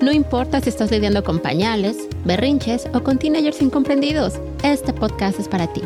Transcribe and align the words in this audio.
No 0.00 0.12
importa 0.12 0.60
si 0.60 0.68
estás 0.68 0.90
lidiando 0.90 1.24
con 1.24 1.38
pañales, 1.38 1.96
berrinches 2.26 2.86
o 2.92 3.02
con 3.02 3.18
teenagers 3.18 3.62
incomprendidos, 3.62 4.34
este 4.62 4.92
podcast 4.92 5.40
es 5.40 5.48
para 5.48 5.72
ti. 5.72 5.80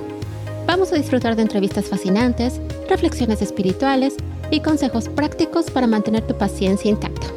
Vamos 0.66 0.92
a 0.92 0.96
disfrutar 0.96 1.36
de 1.36 1.42
entrevistas 1.42 1.86
fascinantes, 1.86 2.60
reflexiones 2.88 3.40
espirituales 3.40 4.16
y 4.50 4.60
consejos 4.60 5.08
prácticos 5.08 5.70
para 5.70 5.86
mantener 5.86 6.26
tu 6.26 6.36
paciencia 6.36 6.90
intacta. 6.90 7.28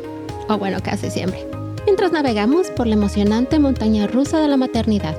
O 0.50 0.58
bueno, 0.58 0.80
casi 0.82 1.12
siempre. 1.12 1.46
Mientras 1.86 2.12
navegamos 2.12 2.72
por 2.72 2.88
la 2.88 2.96
emocionante 2.96 3.60
montaña 3.60 4.08
rusa 4.08 4.40
de 4.40 4.48
la 4.48 4.58
maternidad. 4.58 5.16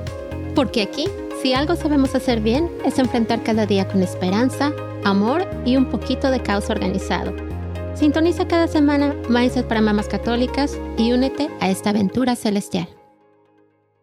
Porque 0.55 0.81
aquí, 0.81 1.07
si 1.41 1.53
algo 1.53 1.77
sabemos 1.77 2.15
hacer 2.15 2.41
bien, 2.41 2.69
es 2.83 2.99
enfrentar 2.99 3.43
cada 3.43 3.65
día 3.65 3.87
con 3.87 4.03
esperanza, 4.03 4.73
amor 5.05 5.47
y 5.63 5.77
un 5.77 5.85
poquito 5.85 6.31
de 6.31 6.41
caos 6.41 6.69
organizado 6.69 7.54
Sintoniza 7.95 8.45
cada 8.45 8.67
semana 8.67 9.13
Mindset 9.29 9.69
para 9.69 9.79
Mamás 9.79 10.09
Católicas 10.09 10.77
y 10.97 11.13
únete 11.13 11.49
a 11.61 11.69
esta 11.69 11.91
aventura 11.91 12.35
celestial. 12.35 12.89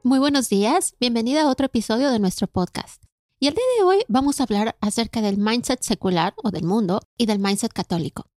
Muy 0.02 0.18
buenos 0.18 0.48
días, 0.48 0.94
bienvenida 0.98 1.42
a 1.42 1.50
otro 1.50 1.66
episodio 1.66 2.10
de 2.10 2.18
nuestro 2.18 2.46
podcast. 2.46 3.02
Y 3.38 3.48
el 3.48 3.54
día 3.54 3.64
de 3.76 3.84
hoy 3.84 3.98
vamos 4.08 4.40
a 4.40 4.44
hablar 4.44 4.76
acerca 4.80 5.20
del 5.20 5.36
mindset 5.36 5.82
secular 5.82 6.32
o 6.42 6.50
del 6.50 6.64
mundo 6.64 7.02
y 7.18 7.26
del 7.26 7.38
mindset 7.38 7.70
católico. 7.74 8.30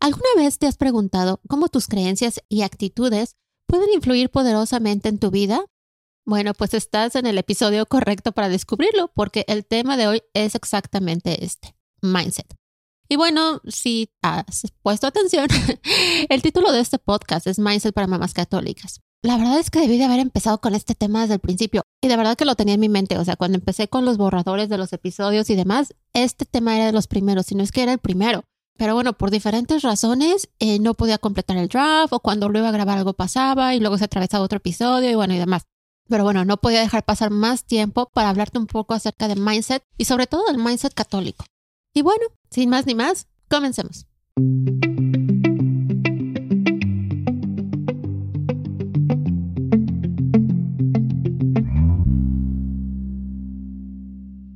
¿Alguna 0.00 0.30
vez 0.34 0.56
te 0.58 0.66
has 0.66 0.78
preguntado 0.78 1.42
cómo 1.46 1.68
tus 1.68 1.88
creencias 1.88 2.40
y 2.48 2.62
actitudes 2.62 3.36
pueden 3.66 3.92
influir 3.92 4.30
poderosamente 4.30 5.10
en 5.10 5.18
tu 5.18 5.30
vida? 5.30 5.62
Bueno, 6.24 6.54
pues 6.54 6.72
estás 6.72 7.16
en 7.16 7.26
el 7.26 7.36
episodio 7.36 7.84
correcto 7.84 8.32
para 8.32 8.48
descubrirlo 8.48 9.12
porque 9.14 9.44
el 9.46 9.66
tema 9.66 9.98
de 9.98 10.08
hoy 10.08 10.22
es 10.32 10.54
exactamente 10.54 11.44
este, 11.44 11.76
mindset. 12.00 12.56
Y 13.08 13.16
bueno, 13.16 13.60
si 13.68 14.10
has 14.22 14.72
puesto 14.82 15.06
atención, 15.06 15.46
el 16.28 16.42
título 16.42 16.72
de 16.72 16.80
este 16.80 16.98
podcast 16.98 17.46
es 17.46 17.58
Mindset 17.58 17.94
para 17.94 18.08
Mamás 18.08 18.34
Católicas. 18.34 19.00
La 19.22 19.36
verdad 19.36 19.58
es 19.58 19.70
que 19.70 19.80
debí 19.80 19.98
de 19.98 20.04
haber 20.04 20.20
empezado 20.20 20.58
con 20.60 20.74
este 20.74 20.94
tema 20.94 21.22
desde 21.22 21.34
el 21.34 21.40
principio 21.40 21.82
y 22.02 22.08
de 22.08 22.16
verdad 22.16 22.36
que 22.36 22.44
lo 22.44 22.54
tenía 22.54 22.74
en 22.74 22.80
mi 22.80 22.88
mente. 22.88 23.16
O 23.18 23.24
sea, 23.24 23.36
cuando 23.36 23.58
empecé 23.58 23.88
con 23.88 24.04
los 24.04 24.18
borradores 24.18 24.68
de 24.68 24.78
los 24.78 24.92
episodios 24.92 25.50
y 25.50 25.54
demás, 25.54 25.94
este 26.12 26.44
tema 26.44 26.76
era 26.76 26.86
de 26.86 26.92
los 26.92 27.06
primeros, 27.06 27.46
si 27.46 27.54
no 27.54 27.62
es 27.62 27.72
que 27.72 27.82
era 27.82 27.92
el 27.92 27.98
primero. 27.98 28.44
Pero 28.76 28.94
bueno, 28.94 29.14
por 29.14 29.30
diferentes 29.30 29.82
razones 29.82 30.48
eh, 30.58 30.78
no 30.80 30.94
podía 30.94 31.18
completar 31.18 31.56
el 31.56 31.68
draft 31.68 32.12
o 32.12 32.20
cuando 32.20 32.48
lo 32.48 32.58
iba 32.58 32.68
a 32.68 32.72
grabar 32.72 32.98
algo 32.98 33.14
pasaba 33.14 33.74
y 33.74 33.80
luego 33.80 33.98
se 33.98 34.04
atravesaba 34.04 34.44
otro 34.44 34.58
episodio 34.58 35.10
y 35.10 35.14
bueno 35.14 35.34
y 35.34 35.38
demás. 35.38 35.62
Pero 36.08 36.24
bueno, 36.24 36.44
no 36.44 36.56
podía 36.58 36.80
dejar 36.80 37.04
pasar 37.04 37.30
más 37.30 37.64
tiempo 37.64 38.10
para 38.12 38.28
hablarte 38.28 38.58
un 38.58 38.66
poco 38.66 38.94
acerca 38.94 39.28
del 39.28 39.40
mindset 39.40 39.82
y 39.96 40.04
sobre 40.04 40.26
todo 40.26 40.46
del 40.46 40.58
mindset 40.58 40.92
católico. 40.92 41.44
Y 41.96 42.02
bueno, 42.02 42.26
sin 42.50 42.68
más 42.68 42.84
ni 42.84 42.94
más, 42.94 43.26
comencemos. 43.48 44.06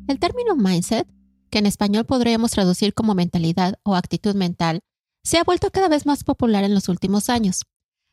El 0.06 0.18
término 0.18 0.54
mindset, 0.54 1.08
que 1.48 1.60
en 1.60 1.64
español 1.64 2.04
podríamos 2.04 2.50
traducir 2.50 2.92
como 2.92 3.14
mentalidad 3.14 3.78
o 3.84 3.94
actitud 3.94 4.34
mental, 4.34 4.80
se 5.24 5.38
ha 5.38 5.44
vuelto 5.44 5.70
cada 5.70 5.88
vez 5.88 6.04
más 6.04 6.24
popular 6.24 6.62
en 6.64 6.74
los 6.74 6.90
últimos 6.90 7.30
años. 7.30 7.62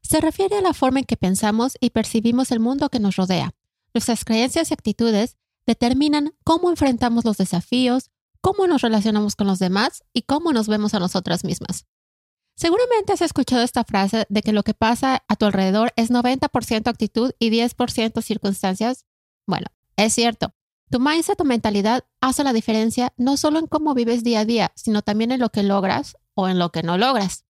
Se 0.03 0.21
refiere 0.21 0.55
a 0.55 0.61
la 0.61 0.73
forma 0.73 0.99
en 0.99 1.05
que 1.05 1.17
pensamos 1.17 1.73
y 1.81 1.89
percibimos 1.89 2.51
el 2.51 2.61
mundo 2.61 2.87
que 2.87 3.01
nos 3.01 3.17
rodea. 3.17 3.51
Nuestras 3.93 4.23
creencias 4.23 4.71
y 4.71 4.73
actitudes 4.73 5.35
determinan 5.65 6.33
cómo 6.45 6.69
enfrentamos 6.69 7.25
los 7.25 7.35
desafíos, 7.35 8.09
cómo 8.47 8.65
nos 8.65 8.81
relacionamos 8.81 9.35
con 9.35 9.45
los 9.45 9.59
demás 9.59 10.05
y 10.13 10.21
cómo 10.21 10.53
nos 10.53 10.69
vemos 10.69 10.93
a 10.93 10.99
nosotras 10.99 11.43
mismas. 11.43 11.85
Seguramente 12.55 13.11
has 13.11 13.21
escuchado 13.21 13.61
esta 13.61 13.83
frase 13.83 14.25
de 14.29 14.41
que 14.41 14.53
lo 14.53 14.63
que 14.63 14.73
pasa 14.73 15.21
a 15.27 15.35
tu 15.35 15.47
alrededor 15.47 15.91
es 15.97 16.11
90% 16.11 16.87
actitud 16.87 17.33
y 17.39 17.49
10% 17.49 18.21
circunstancias. 18.21 19.05
Bueno, 19.45 19.65
es 19.97 20.13
cierto. 20.13 20.53
Tu 20.89 21.01
mindset 21.01 21.41
o 21.41 21.43
mentalidad 21.43 22.05
hace 22.21 22.45
la 22.45 22.53
diferencia 22.53 23.11
no 23.17 23.35
solo 23.35 23.59
en 23.59 23.67
cómo 23.67 23.93
vives 23.93 24.23
día 24.23 24.39
a 24.39 24.45
día, 24.45 24.71
sino 24.77 25.01
también 25.01 25.33
en 25.33 25.41
lo 25.41 25.49
que 25.49 25.63
logras 25.63 26.15
o 26.33 26.47
en 26.47 26.57
lo 26.57 26.71
que 26.71 26.83
no 26.83 26.97
logras. 26.97 27.43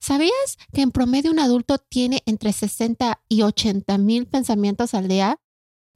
¿Sabías 0.00 0.58
que 0.72 0.82
en 0.82 0.90
promedio 0.90 1.30
un 1.30 1.38
adulto 1.38 1.78
tiene 1.78 2.24
entre 2.26 2.52
60 2.52 3.22
y 3.28 3.42
80 3.42 3.96
mil 3.98 4.26
pensamientos 4.26 4.94
al 4.94 5.06
día? 5.06 5.38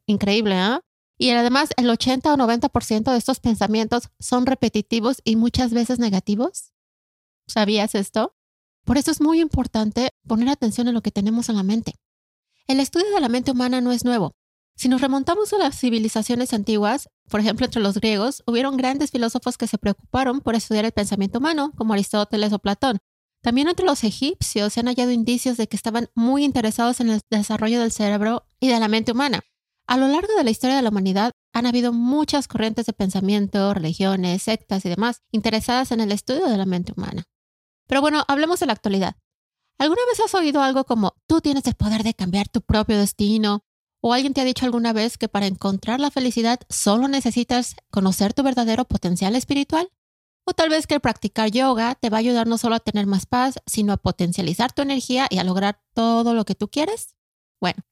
Increíble, 0.07 0.55
¿eh? 0.57 0.79
Y 1.19 1.31
además, 1.31 1.71
el 1.77 1.89
80 1.89 2.33
o 2.33 2.37
90% 2.37 3.11
de 3.11 3.17
estos 3.17 3.41
pensamientos 3.41 4.11
son 4.19 4.47
repetitivos 4.47 5.23
y 5.25 5.37
muchas 5.37 5.73
veces 5.73 5.99
negativos. 5.99 6.73
¿Sabías 7.47 7.95
esto? 7.95 8.35
Por 8.85 8.99
eso 8.99 9.11
es 9.11 9.21
muy 9.21 9.41
importante 9.41 10.11
poner 10.27 10.49
atención 10.49 10.89
en 10.89 10.95
lo 10.95 11.03
que 11.03 11.11
tenemos 11.11 11.49
en 11.49 11.57
la 11.57 11.63
mente. 11.63 11.95
El 12.67 12.81
estudio 12.81 13.11
de 13.15 13.21
la 13.21 13.29
mente 13.29 13.51
humana 13.51 13.81
no 13.81 13.93
es 13.93 14.05
nuevo. 14.05 14.33
Si 14.77 14.89
nos 14.89 15.01
remontamos 15.01 15.53
a 15.55 15.59
las 15.59 15.79
civilizaciones 15.79 16.53
antiguas, 16.53 17.09
por 17.31 17.41
ejemplo 17.41 17.65
entre 17.65 17.81
los 17.81 17.95
griegos, 17.95 18.43
hubieron 18.47 18.77
grandes 18.77 19.11
filósofos 19.11 19.57
que 19.57 19.67
se 19.67 19.79
preocuparon 19.79 20.41
por 20.41 20.55
estudiar 20.55 20.85
el 20.85 20.93
pensamiento 20.93 21.39
humano, 21.39 21.73
como 21.77 21.95
Aristóteles 21.95 22.53
o 22.53 22.59
Platón. 22.59 22.99
También 23.43 23.69
entre 23.69 23.87
los 23.87 24.05
egipcios 24.05 24.73
se 24.73 24.81
han 24.81 24.87
hallado 24.87 25.13
indicios 25.13 25.57
de 25.57 25.67
que 25.67 25.77
estaban 25.77 26.09
muy 26.15 26.45
interesados 26.45 27.01
en 27.01 27.09
el 27.09 27.21
desarrollo 27.31 27.81
del 27.81 27.93
cerebro 27.93 28.45
y 28.61 28.69
de 28.69 28.79
la 28.79 28.89
mente 28.89 29.13
humana. 29.13 29.45
A 29.87 29.97
lo 29.97 30.09
largo 30.09 30.35
de 30.35 30.43
la 30.43 30.51
historia 30.51 30.77
de 30.77 30.83
la 30.83 30.89
humanidad 30.89 31.33
han 31.53 31.67
habido 31.67 31.93
muchas 31.93 32.49
corrientes 32.49 32.87
de 32.87 32.93
pensamiento, 32.93 33.73
religiones, 33.73 34.43
sectas 34.43 34.85
y 34.85 34.89
demás 34.89 35.23
interesadas 35.31 35.93
en 35.93 36.01
el 36.01 36.11
estudio 36.11 36.47
de 36.49 36.57
la 36.57 36.67
mente 36.67 36.93
humana. 36.97 37.25
Pero 37.87 38.01
bueno, 38.01 38.25
hablemos 38.27 38.59
de 38.59 38.67
la 38.67 38.73
actualidad. 38.73 39.17
¿Alguna 39.79 40.01
vez 40.09 40.21
has 40.21 40.35
oído 40.35 40.61
algo 40.61 40.85
como 40.85 41.15
tú 41.29 41.41
tienes 41.41 41.67
el 41.67 41.75
poder 41.75 42.03
de 42.03 42.15
cambiar 42.15 42.49
tu 42.49 42.63
propio 42.63 42.99
destino? 42.99 43.65
¿O 44.01 44.13
alguien 44.13 44.35
te 44.35 44.41
ha 44.41 44.45
dicho 44.45 44.65
alguna 44.65 44.93
vez 44.93 45.19
que 45.19 45.29
para 45.29 45.47
encontrar 45.47 46.01
la 46.01 46.11
felicidad 46.11 46.61
solo 46.69 47.07
necesitas 47.07 47.77
conocer 47.91 48.35
tu 48.35 48.43
verdadero 48.43 48.87
potencial 48.87 49.37
espiritual? 49.37 49.89
O 50.45 50.53
tal 50.53 50.69
vez 50.69 50.87
que 50.87 50.95
el 50.95 51.01
practicar 51.01 51.51
yoga 51.51 51.95
te 51.95 52.11
va 52.11 52.19
a 52.19 52.21
ayudar 52.21 52.47
no 52.47 52.59
solo 52.59 52.77
a 52.77 52.81
tener 52.81 53.07
más 53.07 53.27
paz, 53.27 53.57
sino 53.67 53.93
a 53.93 53.97
potencializar 53.97 54.73
tu 54.73 54.83
energía 54.83 55.27
y 55.31 55.39
a 55.39 55.45
lograr 55.45 55.81
todo 55.95 56.35
lo 56.35 56.45
que 56.45 56.55
tú 56.55 56.69
quieres? 56.69 57.15
Bueno, 57.61 57.83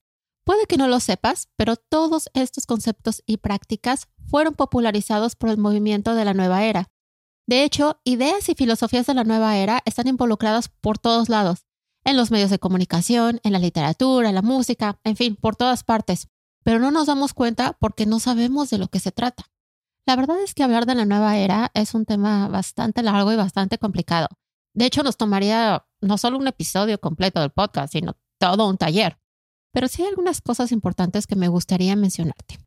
Puede 0.44 0.66
que 0.66 0.76
no 0.76 0.88
lo 0.88 1.00
sepas, 1.00 1.48
pero 1.56 1.76
todos 1.76 2.28
estos 2.34 2.66
conceptos 2.66 3.22
y 3.24 3.38
prácticas 3.38 4.08
fueron 4.26 4.54
popularizados 4.54 5.36
por 5.36 5.48
el 5.48 5.56
movimiento 5.56 6.14
de 6.14 6.26
la 6.26 6.34
nueva 6.34 6.64
era. 6.64 6.90
De 7.46 7.64
hecho, 7.64 8.00
ideas 8.04 8.48
y 8.50 8.54
filosofías 8.54 9.06
de 9.06 9.14
la 9.14 9.24
nueva 9.24 9.56
era 9.56 9.82
están 9.86 10.06
involucradas 10.06 10.68
por 10.68 10.98
todos 10.98 11.30
lados, 11.30 11.64
en 12.04 12.18
los 12.18 12.30
medios 12.30 12.50
de 12.50 12.58
comunicación, 12.58 13.40
en 13.42 13.52
la 13.52 13.58
literatura, 13.58 14.28
en 14.28 14.34
la 14.34 14.42
música, 14.42 15.00
en 15.02 15.16
fin, 15.16 15.36
por 15.36 15.56
todas 15.56 15.82
partes. 15.82 16.28
Pero 16.62 16.78
no 16.78 16.90
nos 16.90 17.06
damos 17.06 17.32
cuenta 17.32 17.76
porque 17.80 18.04
no 18.04 18.20
sabemos 18.20 18.68
de 18.68 18.78
lo 18.78 18.88
que 18.88 19.00
se 19.00 19.12
trata. 19.12 19.50
La 20.06 20.16
verdad 20.16 20.42
es 20.42 20.52
que 20.52 20.62
hablar 20.62 20.84
de 20.84 20.94
la 20.94 21.06
nueva 21.06 21.38
era 21.38 21.70
es 21.72 21.94
un 21.94 22.04
tema 22.04 22.48
bastante 22.48 23.02
largo 23.02 23.32
y 23.32 23.36
bastante 23.36 23.78
complicado. 23.78 24.28
De 24.74 24.84
hecho, 24.84 25.02
nos 25.02 25.16
tomaría 25.16 25.86
no 26.02 26.18
solo 26.18 26.36
un 26.36 26.48
episodio 26.48 27.00
completo 27.00 27.40
del 27.40 27.50
podcast, 27.50 27.92
sino 27.92 28.18
todo 28.38 28.68
un 28.68 28.76
taller 28.76 29.23
pero 29.74 29.88
sí 29.88 30.02
hay 30.02 30.08
algunas 30.08 30.40
cosas 30.40 30.70
importantes 30.70 31.26
que 31.26 31.34
me 31.34 31.48
gustaría 31.48 31.96
mencionarte. 31.96 32.58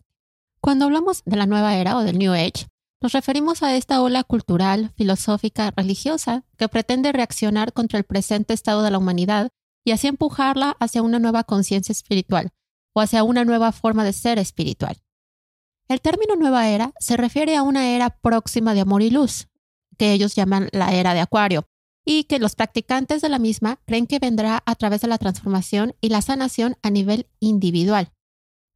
Cuando 0.60 0.86
hablamos 0.86 1.24
de 1.26 1.38
la 1.38 1.46
nueva 1.46 1.78
era 1.78 1.98
o 1.98 2.04
del 2.04 2.20
New 2.20 2.34
Age, 2.34 2.68
nos 3.02 3.14
referimos 3.14 3.64
a 3.64 3.76
esta 3.78 4.02
ola 4.02 4.26
cultural, 4.26 4.92
filosófica, 4.98 5.72
religiosa 5.72 6.44
que 6.58 6.68
pretende 6.68 7.14
reaccionar 7.14 7.72
contra 7.72 7.98
el 7.98 8.04
presente 8.04 8.54
estado 8.54 8.84
de 8.84 8.92
la 8.92 8.98
humanidad 8.98 9.50
y 9.86 9.92
así 9.92 10.08
empujarla 10.08 10.76
hacia 10.82 11.02
una 11.02 11.18
nueva 11.18 11.46
conciencia 11.46 11.94
espiritual 11.94 12.52
o 12.94 13.00
hacia 13.00 13.24
una 13.24 13.46
nueva 13.46 13.72
forma 13.72 14.04
de 14.04 14.12
ser 14.12 14.38
espiritual. 14.38 14.98
El 15.88 16.02
término 16.02 16.36
nueva 16.36 16.68
era 16.68 16.92
se 17.00 17.16
refiere 17.16 17.56
a 17.56 17.64
una 17.64 17.88
era 17.88 18.10
próxima 18.10 18.74
de 18.74 18.82
amor 18.82 19.02
y 19.02 19.12
luz, 19.12 19.48
que 19.98 20.12
ellos 20.12 20.36
llaman 20.36 20.68
la 20.74 20.94
era 20.94 21.14
de 21.14 21.22
Acuario, 21.22 21.70
y 22.10 22.24
que 22.24 22.40
los 22.40 22.56
practicantes 22.56 23.22
de 23.22 23.28
la 23.28 23.38
misma 23.38 23.82
creen 23.86 24.08
que 24.08 24.18
vendrá 24.18 24.64
a 24.66 24.76
través 24.76 25.02
de 25.02 25.10
la 25.10 25.18
transformación 25.18 25.94
y 26.00 26.08
la 26.08 26.22
sanación 26.22 26.78
a 26.82 26.90
nivel 26.90 27.28
individual. 27.42 28.14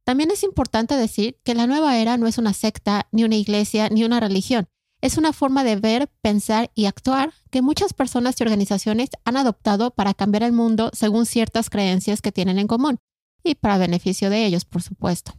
También 0.04 0.30
es 0.30 0.42
importante 0.42 0.96
decir 0.96 1.40
que 1.42 1.54
la 1.54 1.66
nueva 1.66 1.96
era 1.96 2.18
no 2.18 2.26
es 2.26 2.36
una 2.36 2.52
secta, 2.52 3.08
ni 3.10 3.24
una 3.24 3.36
iglesia, 3.36 3.88
ni 3.88 4.04
una 4.04 4.20
religión. 4.20 4.68
Es 5.00 5.16
una 5.16 5.32
forma 5.32 5.64
de 5.64 5.76
ver, 5.76 6.10
pensar 6.20 6.70
y 6.74 6.84
actuar 6.84 7.32
que 7.50 7.62
muchas 7.62 7.94
personas 7.94 8.38
y 8.38 8.42
organizaciones 8.42 9.08
han 9.24 9.38
adoptado 9.38 9.92
para 9.92 10.12
cambiar 10.12 10.42
el 10.42 10.52
mundo 10.52 10.90
según 10.92 11.24
ciertas 11.24 11.70
creencias 11.70 12.20
que 12.20 12.32
tienen 12.32 12.58
en 12.58 12.66
común 12.66 12.98
y 13.42 13.54
para 13.54 13.78
beneficio 13.78 14.28
de 14.28 14.44
ellos, 14.44 14.66
por 14.66 14.82
supuesto. 14.82 15.32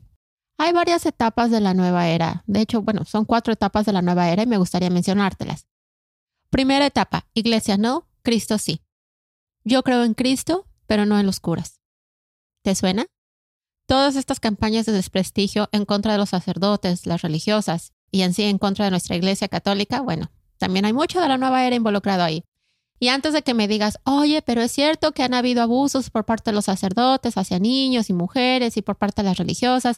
Hay 0.57 0.73
varias 0.73 1.05
etapas 1.05 1.51
de 1.51 1.61
la 1.61 1.75
nueva 1.75 2.07
era. 2.07 2.43
De 2.47 2.61
hecho, 2.61 2.81
bueno, 2.81 3.05
son 3.05 3.25
cuatro 3.25 3.53
etapas 3.53 3.85
de 3.85 3.93
la 3.93 4.01
nueva 4.01 4.31
era 4.31 4.41
y 4.41 4.47
me 4.47 4.57
gustaría 4.57 4.89
mencionártelas. 4.89 5.67
Primera 6.53 6.85
etapa, 6.85 7.25
iglesia 7.33 7.77
no, 7.77 8.05
Cristo 8.21 8.59
sí. 8.59 8.83
Yo 9.63 9.81
creo 9.81 10.03
en 10.03 10.13
Cristo, 10.13 10.67
pero 10.85 11.07
no 11.07 11.17
en 11.19 11.25
los 11.25 11.39
curas. 11.39 11.79
¿Te 12.63 12.75
suena? 12.75 13.07
Todas 13.87 14.15
estas 14.15 14.39
campañas 14.39 14.85
de 14.85 14.91
desprestigio 14.91 15.67
en 15.71 15.85
contra 15.85 16.11
de 16.11 16.19
los 16.19 16.29
sacerdotes, 16.29 17.07
las 17.07 17.23
religiosas 17.23 17.93
y 18.11 18.21
en 18.21 18.35
sí 18.35 18.43
en 18.43 18.59
contra 18.59 18.85
de 18.85 18.91
nuestra 18.91 19.15
iglesia 19.15 19.47
católica, 19.47 20.01
bueno, 20.01 20.29
también 20.59 20.85
hay 20.85 20.93
mucho 20.93 21.19
de 21.19 21.27
la 21.27 21.39
nueva 21.39 21.65
era 21.65 21.75
involucrado 21.75 22.21
ahí. 22.21 22.43
Y 22.99 23.07
antes 23.07 23.33
de 23.33 23.41
que 23.41 23.55
me 23.55 23.67
digas, 23.67 23.97
oye, 24.03 24.43
pero 24.43 24.61
es 24.61 24.71
cierto 24.71 25.11
que 25.11 25.23
han 25.23 25.33
habido 25.33 25.63
abusos 25.63 26.11
por 26.11 26.23
parte 26.23 26.51
de 26.51 26.55
los 26.55 26.65
sacerdotes 26.65 27.35
hacia 27.35 27.57
niños 27.57 28.11
y 28.11 28.13
mujeres 28.13 28.77
y 28.77 28.83
por 28.83 28.97
parte 28.97 29.23
de 29.23 29.29
las 29.29 29.37
religiosas, 29.37 29.97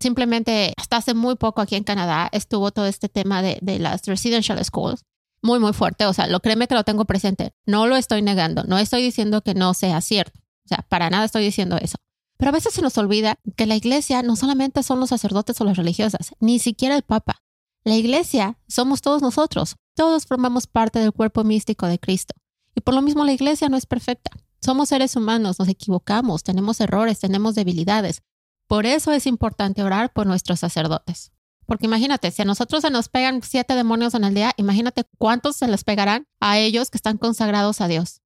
simplemente 0.00 0.74
hasta 0.76 0.96
hace 0.96 1.14
muy 1.14 1.36
poco 1.36 1.60
aquí 1.60 1.76
en 1.76 1.84
Canadá 1.84 2.28
estuvo 2.32 2.72
todo 2.72 2.86
este 2.86 3.08
tema 3.08 3.42
de, 3.42 3.58
de 3.62 3.78
las 3.78 4.04
residential 4.06 4.58
schools 4.64 5.04
muy, 5.44 5.60
muy 5.60 5.72
fuerte. 5.72 6.06
O 6.06 6.12
sea, 6.12 6.26
lo 6.26 6.40
créeme 6.40 6.66
que 6.66 6.74
lo 6.74 6.84
tengo 6.84 7.04
presente. 7.04 7.52
No 7.66 7.86
lo 7.86 7.96
estoy 7.96 8.22
negando. 8.22 8.64
No 8.64 8.78
estoy 8.78 9.02
diciendo 9.02 9.42
que 9.42 9.54
no 9.54 9.74
sea 9.74 10.00
cierto. 10.00 10.40
O 10.64 10.68
sea, 10.68 10.84
para 10.88 11.10
nada 11.10 11.26
estoy 11.26 11.44
diciendo 11.44 11.76
eso. 11.76 11.96
Pero 12.38 12.48
a 12.48 12.52
veces 12.52 12.72
se 12.74 12.82
nos 12.82 12.96
olvida 12.98 13.36
que 13.56 13.66
la 13.66 13.76
iglesia 13.76 14.22
no 14.22 14.36
solamente 14.36 14.82
son 14.82 14.98
los 14.98 15.10
sacerdotes 15.10 15.60
o 15.60 15.64
las 15.64 15.76
religiosas, 15.76 16.32
ni 16.40 16.58
siquiera 16.58 16.96
el 16.96 17.02
papa. 17.02 17.42
La 17.84 17.94
iglesia 17.94 18.58
somos 18.66 19.02
todos 19.02 19.20
nosotros. 19.20 19.76
Todos 19.94 20.24
formamos 20.26 20.66
parte 20.66 20.98
del 20.98 21.12
cuerpo 21.12 21.44
místico 21.44 21.86
de 21.86 21.98
Cristo. 21.98 22.34
Y 22.74 22.80
por 22.80 22.94
lo 22.94 23.02
mismo 23.02 23.24
la 23.24 23.32
iglesia 23.32 23.68
no 23.68 23.76
es 23.76 23.86
perfecta. 23.86 24.30
Somos 24.60 24.88
seres 24.88 25.14
humanos, 25.14 25.58
nos 25.58 25.68
equivocamos, 25.68 26.42
tenemos 26.42 26.80
errores, 26.80 27.20
tenemos 27.20 27.54
debilidades. 27.54 28.22
Por 28.66 28.86
eso 28.86 29.12
es 29.12 29.26
importante 29.26 29.82
orar 29.82 30.10
por 30.14 30.26
nuestros 30.26 30.60
sacerdotes. 30.60 31.33
Porque 31.66 31.86
imagínate, 31.86 32.30
si 32.30 32.42
a 32.42 32.44
nosotros 32.44 32.82
se 32.82 32.90
nos 32.90 33.08
pegan 33.08 33.42
siete 33.42 33.74
demonios 33.74 34.14
en 34.14 34.24
el 34.24 34.34
día, 34.34 34.52
imagínate 34.56 35.04
cuántos 35.18 35.56
se 35.56 35.68
les 35.68 35.84
pegarán 35.84 36.26
a 36.40 36.58
ellos 36.58 36.90
que 36.90 36.98
están 36.98 37.18
consagrados 37.18 37.80
a 37.80 37.88
Dios. 37.88 38.20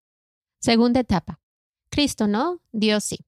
Segunda 0.60 1.00
etapa. 1.00 1.40
Cristo 1.90 2.26
no, 2.26 2.60
Dios 2.72 3.04
sí. 3.04 3.18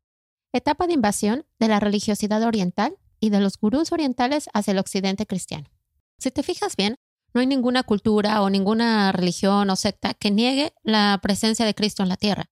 Etapa 0.52 0.86
de 0.86 0.94
invasión 0.94 1.46
de 1.58 1.68
la 1.68 1.80
religiosidad 1.80 2.42
oriental 2.42 2.96
y 3.20 3.30
de 3.30 3.40
los 3.40 3.58
gurús 3.58 3.92
orientales 3.92 4.48
hacia 4.52 4.72
el 4.72 4.78
occidente 4.78 5.26
cristiano. 5.26 5.70
Si 6.18 6.30
te 6.30 6.42
fijas 6.42 6.76
bien, 6.76 6.96
no 7.32 7.40
hay 7.40 7.46
ninguna 7.46 7.84
cultura 7.84 8.42
o 8.42 8.50
ninguna 8.50 9.12
religión 9.12 9.70
o 9.70 9.76
secta 9.76 10.14
que 10.14 10.30
niegue 10.30 10.74
la 10.82 11.18
presencia 11.22 11.64
de 11.64 11.74
Cristo 11.74 12.02
en 12.02 12.08
la 12.08 12.16
tierra. 12.16 12.50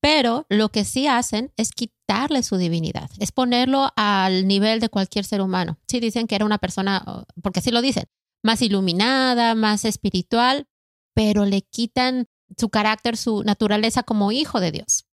Pero 0.00 0.46
lo 0.48 0.70
que 0.70 0.84
sí 0.84 1.06
hacen 1.06 1.52
es 1.56 1.70
quitarle 1.70 2.42
su 2.42 2.56
divinidad, 2.56 3.10
es 3.18 3.32
ponerlo 3.32 3.90
al 3.96 4.46
nivel 4.48 4.80
de 4.80 4.88
cualquier 4.88 5.24
ser 5.24 5.42
humano. 5.42 5.78
Sí 5.88 6.00
dicen 6.00 6.26
que 6.26 6.36
era 6.36 6.46
una 6.46 6.58
persona, 6.58 7.04
porque 7.42 7.60
así 7.60 7.70
lo 7.70 7.82
dicen, 7.82 8.04
más 8.42 8.62
iluminada, 8.62 9.54
más 9.54 9.84
espiritual, 9.84 10.66
pero 11.14 11.44
le 11.44 11.62
quitan 11.62 12.28
su 12.56 12.70
carácter, 12.70 13.16
su 13.16 13.42
naturaleza 13.42 14.02
como 14.02 14.32
hijo 14.32 14.58
de 14.60 14.72
Dios. 14.72 15.06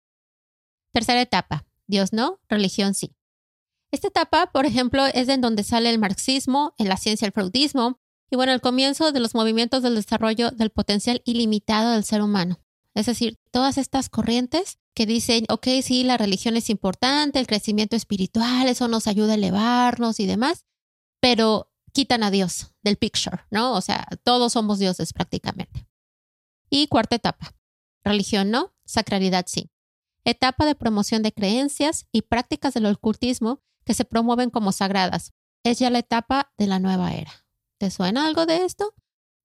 Tercera 0.92 1.22
etapa, 1.22 1.66
Dios 1.86 2.12
no, 2.12 2.40
religión 2.48 2.94
sí. 2.94 3.16
Esta 3.90 4.08
etapa, 4.08 4.50
por 4.52 4.66
ejemplo, 4.66 5.06
es 5.06 5.28
en 5.28 5.40
donde 5.40 5.62
sale 5.62 5.88
el 5.88 5.98
marxismo, 5.98 6.74
en 6.78 6.88
la 6.88 6.96
ciencia 6.96 7.26
el 7.26 7.32
freudismo 7.32 8.00
y 8.30 8.36
bueno, 8.36 8.52
el 8.52 8.60
comienzo 8.60 9.12
de 9.12 9.20
los 9.20 9.34
movimientos 9.34 9.82
del 9.82 9.94
desarrollo 9.94 10.50
del 10.50 10.70
potencial 10.70 11.22
ilimitado 11.24 11.92
del 11.92 12.04
ser 12.04 12.20
humano. 12.20 12.58
Es 12.94 13.06
decir, 13.06 13.38
todas 13.50 13.76
estas 13.76 14.08
corrientes 14.08 14.78
que 14.94 15.06
dicen, 15.06 15.44
ok, 15.48 15.66
sí, 15.82 16.04
la 16.04 16.16
religión 16.16 16.56
es 16.56 16.70
importante, 16.70 17.40
el 17.40 17.46
crecimiento 17.46 17.96
espiritual, 17.96 18.68
eso 18.68 18.86
nos 18.86 19.08
ayuda 19.08 19.32
a 19.32 19.34
elevarnos 19.34 20.20
y 20.20 20.26
demás, 20.26 20.64
pero 21.20 21.70
quitan 21.92 22.22
a 22.22 22.30
Dios 22.30 22.72
del 22.82 22.96
picture, 22.96 23.42
¿no? 23.50 23.74
O 23.74 23.80
sea, 23.80 24.06
todos 24.22 24.52
somos 24.52 24.78
dioses 24.78 25.12
prácticamente. 25.12 25.86
Y 26.70 26.86
cuarta 26.86 27.16
etapa, 27.16 27.54
religión 28.04 28.50
no, 28.50 28.72
sacralidad 28.84 29.46
sí. 29.48 29.70
Etapa 30.24 30.64
de 30.64 30.74
promoción 30.74 31.22
de 31.22 31.32
creencias 31.32 32.06
y 32.12 32.22
prácticas 32.22 32.74
del 32.74 32.86
ocultismo 32.86 33.60
que 33.84 33.94
se 33.94 34.04
promueven 34.04 34.50
como 34.50 34.72
sagradas. 34.72 35.32
Es 35.64 35.78
ya 35.78 35.90
la 35.90 35.98
etapa 35.98 36.52
de 36.56 36.66
la 36.66 36.78
nueva 36.78 37.12
era. 37.12 37.32
¿Te 37.78 37.90
suena 37.90 38.26
algo 38.26 38.46
de 38.46 38.64
esto? 38.64 38.94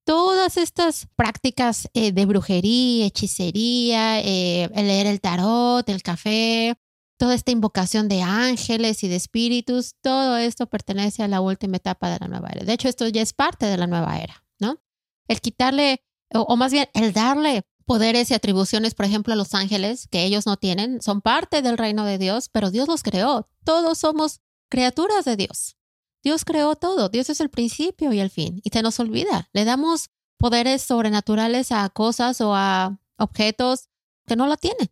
Todas 0.04 0.56
estas 0.56 1.06
prácticas 1.16 1.88
eh, 1.94 2.12
de 2.12 2.26
brujería, 2.26 3.06
hechicería, 3.06 4.20
eh, 4.20 4.68
leer 4.74 5.06
el 5.06 5.20
tarot, 5.20 5.88
el 5.88 6.02
café, 6.02 6.76
toda 7.16 7.34
esta 7.34 7.50
invocación 7.50 8.08
de 8.08 8.22
ángeles 8.22 9.04
y 9.04 9.08
de 9.08 9.16
espíritus, 9.16 9.94
todo 10.00 10.36
esto 10.36 10.66
pertenece 10.66 11.22
a 11.22 11.28
la 11.28 11.40
última 11.40 11.76
etapa 11.76 12.10
de 12.10 12.18
la 12.20 12.28
nueva 12.28 12.48
era. 12.50 12.64
De 12.64 12.72
hecho, 12.72 12.88
esto 12.88 13.06
ya 13.08 13.22
es 13.22 13.32
parte 13.32 13.66
de 13.66 13.76
la 13.76 13.86
nueva 13.86 14.18
era, 14.18 14.44
¿no? 14.58 14.80
El 15.28 15.40
quitarle, 15.40 16.02
o 16.32 16.56
más 16.56 16.72
bien, 16.72 16.88
el 16.94 17.12
darle 17.12 17.64
poderes 17.90 18.30
y 18.30 18.34
atribuciones, 18.34 18.94
por 18.94 19.04
ejemplo, 19.04 19.32
a 19.32 19.36
los 19.36 19.52
ángeles, 19.52 20.06
que 20.08 20.24
ellos 20.24 20.46
no 20.46 20.56
tienen, 20.56 21.02
son 21.02 21.20
parte 21.20 21.60
del 21.60 21.76
reino 21.76 22.04
de 22.04 22.18
Dios, 22.18 22.48
pero 22.48 22.70
Dios 22.70 22.86
los 22.86 23.02
creó. 23.02 23.48
Todos 23.64 23.98
somos 23.98 24.40
criaturas 24.68 25.24
de 25.24 25.36
Dios. 25.36 25.76
Dios 26.22 26.44
creó 26.44 26.76
todo, 26.76 27.08
Dios 27.08 27.30
es 27.30 27.40
el 27.40 27.48
principio 27.48 28.12
y 28.12 28.20
el 28.20 28.30
fin, 28.30 28.60
y 28.62 28.70
se 28.70 28.82
nos 28.82 29.00
olvida. 29.00 29.48
Le 29.52 29.64
damos 29.64 30.10
poderes 30.36 30.82
sobrenaturales 30.82 31.72
a 31.72 31.88
cosas 31.90 32.40
o 32.40 32.54
a 32.54 32.98
objetos 33.16 33.88
que 34.26 34.36
no 34.36 34.46
lo 34.46 34.56
tienen. 34.56 34.90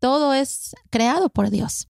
Todo 0.00 0.34
es 0.34 0.74
creado 0.90 1.28
por 1.28 1.50
Dios. 1.50 1.88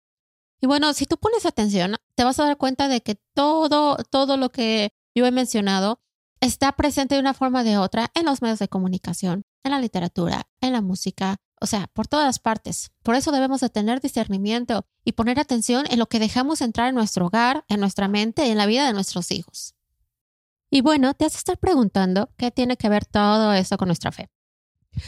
Y 0.60 0.66
bueno, 0.66 0.92
si 0.92 1.06
tú 1.06 1.16
pones 1.18 1.46
atención, 1.46 1.96
te 2.14 2.24
vas 2.24 2.38
a 2.40 2.44
dar 2.44 2.56
cuenta 2.56 2.88
de 2.88 3.00
que 3.00 3.16
todo, 3.34 3.96
todo 4.10 4.36
lo 4.36 4.50
que 4.50 4.92
yo 5.14 5.26
he 5.26 5.30
mencionado 5.30 6.00
está 6.40 6.72
presente 6.72 7.14
de 7.14 7.20
una 7.20 7.34
forma 7.34 7.60
o 7.60 7.64
de 7.64 7.78
otra 7.78 8.10
en 8.14 8.26
los 8.26 8.42
medios 8.42 8.58
de 8.58 8.68
comunicación, 8.68 9.44
en 9.64 9.72
la 9.72 9.80
literatura, 9.80 10.48
en 10.60 10.72
la 10.72 10.80
música, 10.80 11.36
o 11.60 11.66
sea, 11.66 11.88
por 11.88 12.06
todas 12.06 12.38
partes. 12.38 12.90
Por 13.02 13.14
eso 13.14 13.32
debemos 13.32 13.60
de 13.60 13.70
tener 13.70 14.00
discernimiento 14.00 14.86
y 15.04 15.12
poner 15.12 15.40
atención 15.40 15.86
en 15.90 15.98
lo 15.98 16.08
que 16.08 16.20
dejamos 16.20 16.60
entrar 16.60 16.88
en 16.88 16.94
nuestro 16.94 17.26
hogar, 17.26 17.64
en 17.68 17.80
nuestra 17.80 18.08
mente 18.08 18.46
y 18.46 18.50
en 18.50 18.58
la 18.58 18.66
vida 18.66 18.86
de 18.86 18.92
nuestros 18.92 19.30
hijos. 19.32 19.74
Y 20.70 20.82
bueno, 20.82 21.14
te 21.14 21.24
has 21.24 21.32
de 21.32 21.38
estar 21.38 21.58
preguntando 21.58 22.30
qué 22.36 22.50
tiene 22.50 22.76
que 22.76 22.88
ver 22.88 23.06
todo 23.06 23.52
esto 23.52 23.78
con 23.78 23.88
nuestra 23.88 24.12
fe. 24.12 24.28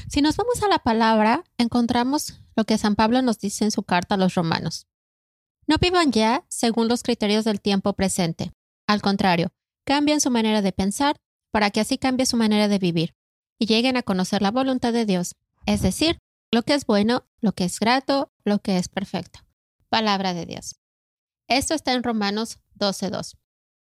Si 0.09 0.23
nos 0.23 0.37
vamos 0.37 0.62
a 0.62 0.69
la 0.69 0.79
palabra, 0.79 1.44
encontramos 1.59 2.41
lo 2.56 2.65
que 2.65 2.79
San 2.79 2.97
Pablo 2.97 3.23
nos 3.23 3.38
dice 3.38 3.65
en 3.65 3.71
su 3.71 3.83
carta 3.83 4.15
a 4.15 4.19
los 4.19 4.35
romanos. 4.35 4.87
No 5.67 5.76
vivan 5.79 6.12
ya 6.12 6.44
según 6.49 6.88
los 6.88 7.03
criterios 7.03 7.44
del 7.44 7.61
tiempo 7.61 7.93
presente. 7.93 8.53
Al 8.87 9.03
contrario, 9.03 9.53
cambien 9.90 10.20
su 10.20 10.30
manera 10.30 10.62
de 10.62 10.70
pensar 10.70 11.16
para 11.50 11.73
que 11.73 11.80
así 11.80 11.99
cambie 11.99 12.25
su 12.25 12.37
manera 12.37 12.68
de 12.68 12.78
vivir 12.78 13.16
y 13.59 13.66
lleguen 13.66 13.97
a 13.97 14.04
conocer 14.04 14.40
la 14.40 14.52
voluntad 14.52 14.92
de 14.92 15.04
Dios, 15.04 15.35
es 15.66 15.82
decir, 15.82 16.18
lo 16.52 16.62
que 16.62 16.75
es 16.75 16.87
bueno, 16.87 17.26
lo 17.40 17.56
que 17.56 17.64
es 17.64 17.80
grato, 17.80 18.30
lo 18.44 18.61
que 18.61 18.76
es 18.76 18.88
perfecto. 18.88 19.40
Palabra 19.88 20.32
de 20.32 20.47
Dios. 20.47 20.76
Esto 21.49 21.75
está 21.75 21.92
en 21.94 22.04
Romanos 22.04 22.61
12.2. 22.78 23.35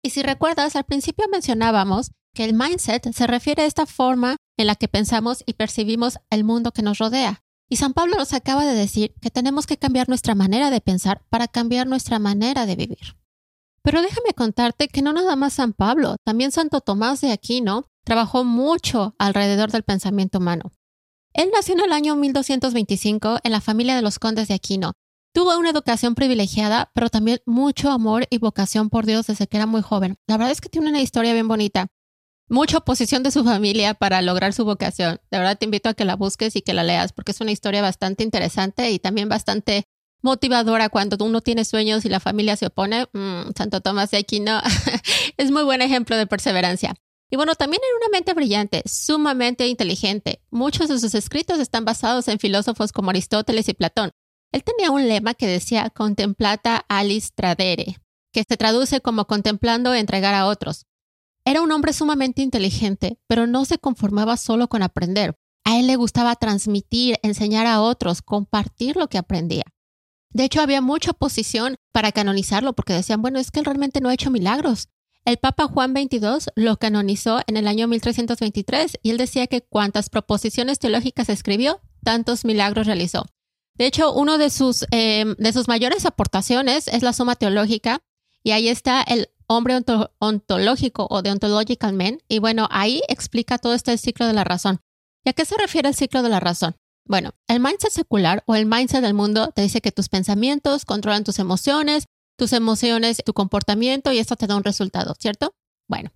Y 0.01 0.11
si 0.11 0.23
recuerdas, 0.23 0.77
al 0.77 0.85
principio 0.85 1.25
mencionábamos 1.29 2.11
que 2.33 2.45
el 2.45 2.53
mindset 2.53 3.11
se 3.11 3.27
refiere 3.27 3.63
a 3.63 3.65
esta 3.65 3.85
forma 3.85 4.37
en 4.55 4.67
la 4.67 4.75
que 4.75 4.87
pensamos 4.87 5.43
y 5.45 5.55
percibimos 5.55 6.19
el 6.29 6.45
mundo 6.45 6.71
que 6.71 6.83
nos 6.83 6.99
rodea. 6.99 7.41
Y 7.67 7.75
San 7.75 7.91
Pablo 7.91 8.15
nos 8.15 8.31
acaba 8.31 8.65
de 8.65 8.75
decir 8.75 9.13
que 9.21 9.29
tenemos 9.29 9.67
que 9.67 9.75
cambiar 9.75 10.07
nuestra 10.07 10.35
manera 10.35 10.69
de 10.69 10.79
pensar 10.79 11.25
para 11.27 11.49
cambiar 11.49 11.85
nuestra 11.85 12.17
manera 12.17 12.65
de 12.65 12.77
vivir. 12.77 13.17
Pero 13.87 14.01
déjame 14.01 14.33
contarte 14.35 14.89
que 14.89 15.01
no 15.01 15.13
nada 15.13 15.37
más 15.37 15.53
San 15.53 15.71
Pablo, 15.71 16.17
también 16.25 16.51
Santo 16.51 16.81
Tomás 16.81 17.21
de 17.21 17.31
Aquino 17.31 17.85
trabajó 18.03 18.43
mucho 18.43 19.15
alrededor 19.17 19.71
del 19.71 19.83
pensamiento 19.83 20.39
humano. 20.39 20.73
Él 21.31 21.51
nació 21.53 21.75
en 21.75 21.79
el 21.79 21.93
año 21.93 22.17
1225 22.17 23.39
en 23.41 23.51
la 23.53 23.61
familia 23.61 23.95
de 23.95 24.01
los 24.01 24.19
condes 24.19 24.49
de 24.49 24.55
Aquino. 24.55 24.91
Tuvo 25.33 25.57
una 25.57 25.69
educación 25.69 26.15
privilegiada, 26.15 26.91
pero 26.93 27.07
también 27.07 27.39
mucho 27.45 27.89
amor 27.89 28.27
y 28.29 28.39
vocación 28.39 28.89
por 28.89 29.05
Dios 29.05 29.27
desde 29.27 29.47
que 29.47 29.55
era 29.55 29.67
muy 29.67 29.81
joven. 29.81 30.17
La 30.27 30.35
verdad 30.35 30.51
es 30.51 30.59
que 30.59 30.67
tiene 30.67 30.89
una 30.89 30.99
historia 30.99 31.31
bien 31.31 31.47
bonita. 31.47 31.87
Mucha 32.49 32.79
oposición 32.79 33.23
de 33.23 33.31
su 33.31 33.45
familia 33.45 33.93
para 33.93 34.21
lograr 34.21 34.51
su 34.51 34.65
vocación. 34.65 35.21
De 35.31 35.37
verdad 35.37 35.57
te 35.57 35.63
invito 35.63 35.87
a 35.87 35.93
que 35.93 36.03
la 36.03 36.17
busques 36.17 36.57
y 36.57 36.61
que 36.61 36.73
la 36.73 36.83
leas 36.83 37.13
porque 37.13 37.31
es 37.31 37.39
una 37.39 37.51
historia 37.53 37.81
bastante 37.81 38.25
interesante 38.25 38.91
y 38.91 38.99
también 38.99 39.29
bastante 39.29 39.85
motivadora 40.21 40.89
cuando 40.89 41.23
uno 41.23 41.41
tiene 41.41 41.65
sueños 41.65 42.05
y 42.05 42.09
la 42.09 42.19
familia 42.19 42.55
se 42.55 42.67
opone. 42.67 43.07
Mm, 43.13 43.51
Santo 43.55 43.81
Tomás 43.81 44.11
de 44.11 44.17
Aquino 44.17 44.61
es 45.37 45.51
muy 45.51 45.63
buen 45.63 45.81
ejemplo 45.81 46.17
de 46.17 46.27
perseverancia. 46.27 46.95
Y 47.29 47.35
bueno, 47.35 47.55
también 47.55 47.81
era 47.83 47.97
una 47.97 48.17
mente 48.17 48.33
brillante, 48.33 48.83
sumamente 48.85 49.67
inteligente. 49.67 50.41
Muchos 50.49 50.87
de 50.87 50.99
sus 50.99 51.13
escritos 51.13 51.59
están 51.59 51.83
basados 51.83 52.27
en 52.29 52.39
filósofos 52.39 52.93
como 52.93 53.09
Aristóteles 53.09 53.67
y 53.67 53.73
Platón. 53.73 54.11
Él 54.53 54.63
tenía 54.63 54.91
un 54.91 55.07
lema 55.07 55.33
que 55.33 55.47
decía 55.47 55.89
contemplata 55.89 56.85
alis 56.87 57.33
tradere, 57.33 57.97
que 58.31 58.45
se 58.47 58.55
traduce 58.55 59.01
como 59.01 59.25
contemplando 59.25 59.93
entregar 59.93 60.33
a 60.33 60.47
otros. 60.47 60.85
Era 61.43 61.61
un 61.61 61.71
hombre 61.71 61.91
sumamente 61.91 62.41
inteligente, 62.41 63.19
pero 63.27 63.45
no 63.45 63.65
se 63.65 63.77
conformaba 63.77 64.37
solo 64.37 64.69
con 64.69 64.83
aprender. 64.83 65.35
A 65.65 65.77
él 65.77 65.87
le 65.87 65.97
gustaba 65.97 66.35
transmitir, 66.35 67.17
enseñar 67.23 67.67
a 67.67 67.81
otros, 67.81 68.21
compartir 68.21 68.95
lo 68.95 69.09
que 69.09 69.17
aprendía. 69.17 69.63
De 70.31 70.43
hecho, 70.43 70.61
había 70.61 70.81
mucha 70.81 71.11
oposición 71.11 71.77
para 71.91 72.11
canonizarlo 72.11 72.73
porque 72.73 72.93
decían, 72.93 73.21
bueno, 73.21 73.39
es 73.39 73.51
que 73.51 73.59
él 73.59 73.65
realmente 73.65 74.01
no 74.01 74.09
ha 74.09 74.13
hecho 74.13 74.29
milagros. 74.29 74.89
El 75.25 75.37
Papa 75.37 75.67
Juan 75.67 75.91
XXII 75.91 76.51
lo 76.55 76.77
canonizó 76.77 77.41
en 77.47 77.57
el 77.57 77.67
año 77.67 77.87
1323 77.87 78.99
y 79.03 79.09
él 79.09 79.17
decía 79.17 79.47
que 79.47 79.61
cuantas 79.61 80.09
proposiciones 80.09 80.79
teológicas 80.79 81.27
escribió, 81.29 81.81
tantos 82.03 82.45
milagros 82.45 82.87
realizó. 82.87 83.25
De 83.75 83.85
hecho, 83.85 84.13
uno 84.13 84.37
de 84.37 84.49
sus, 84.49 84.85
em, 84.91 85.35
de 85.37 85.53
sus 85.53 85.67
mayores 85.67 86.05
aportaciones 86.05 86.87
es 86.87 87.03
la 87.03 87.13
suma 87.13 87.35
teológica 87.35 88.01
y 88.41 88.51
ahí 88.51 88.69
está 88.69 89.01
el 89.01 89.29
hombre 89.47 89.79
ontológico 90.19 91.07
o 91.09 91.21
de 91.21 91.31
ontological. 91.31 92.23
Y 92.27 92.39
bueno, 92.39 92.67
ahí 92.71 93.01
explica 93.07 93.57
todo 93.57 93.73
este 93.73 93.97
ciclo 93.97 94.27
de 94.27 94.33
la 94.33 94.43
razón. 94.43 94.79
¿Y 95.23 95.29
a 95.29 95.33
qué 95.33 95.45
se 95.45 95.57
refiere 95.57 95.89
el 95.89 95.95
ciclo 95.95 96.21
de 96.21 96.29
la 96.29 96.39
razón? 96.39 96.75
Bueno, 97.07 97.31
el 97.47 97.59
mindset 97.59 97.91
secular 97.91 98.43
o 98.47 98.55
el 98.55 98.65
mindset 98.65 99.01
del 99.01 99.13
mundo 99.13 99.51
te 99.55 99.61
dice 99.61 99.81
que 99.81 99.91
tus 99.91 100.09
pensamientos 100.09 100.83
controlan 100.85 101.23
tus 101.23 101.39
emociones, 101.39 102.05
tus 102.37 102.53
emociones, 102.53 103.21
tu 103.25 103.33
comportamiento 103.33 104.11
y 104.11 104.19
esto 104.19 104.35
te 104.35 104.47
da 104.47 104.55
un 104.55 104.63
resultado, 104.63 105.15
¿cierto? 105.17 105.55
Bueno, 105.87 106.11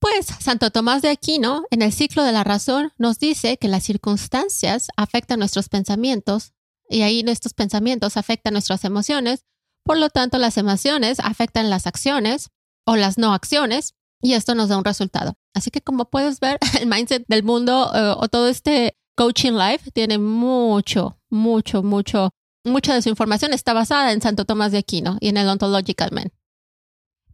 pues 0.00 0.26
Santo 0.40 0.70
Tomás 0.70 1.00
de 1.00 1.10
Aquino, 1.10 1.62
en 1.70 1.80
el 1.80 1.92
ciclo 1.92 2.24
de 2.24 2.32
la 2.32 2.42
razón, 2.42 2.92
nos 2.98 3.20
dice 3.20 3.56
que 3.56 3.68
las 3.68 3.84
circunstancias 3.84 4.88
afectan 4.96 5.38
nuestros 5.38 5.68
pensamientos 5.68 6.52
y 6.88 7.02
ahí 7.02 7.22
estos 7.28 7.54
pensamientos 7.54 8.16
afectan 8.16 8.54
nuestras 8.54 8.84
emociones, 8.84 9.44
por 9.84 9.96
lo 9.96 10.10
tanto 10.10 10.38
las 10.38 10.58
emociones 10.58 11.20
afectan 11.20 11.70
las 11.70 11.86
acciones 11.86 12.50
o 12.84 12.96
las 12.96 13.16
no 13.16 13.32
acciones 13.32 13.94
y 14.20 14.34
esto 14.34 14.56
nos 14.56 14.68
da 14.68 14.76
un 14.76 14.84
resultado. 14.84 15.34
Así 15.54 15.70
que 15.70 15.82
como 15.82 16.10
puedes 16.10 16.40
ver, 16.40 16.58
el 16.80 16.88
mindset 16.88 17.24
del 17.28 17.44
mundo 17.44 17.92
eh, 17.94 18.14
o 18.18 18.28
todo 18.28 18.48
este 18.48 18.96
Coaching 19.14 19.52
Life 19.52 19.90
tiene 19.90 20.18
mucho, 20.18 21.18
mucho, 21.28 21.82
mucho, 21.82 22.30
mucha 22.64 22.94
de 22.94 23.02
su 23.02 23.10
información 23.10 23.52
está 23.52 23.74
basada 23.74 24.12
en 24.12 24.22
Santo 24.22 24.46
Tomás 24.46 24.72
de 24.72 24.78
Aquino 24.78 25.18
y 25.20 25.28
en 25.28 25.36
el 25.36 25.48
Ontological 25.48 26.10
Man. 26.12 26.32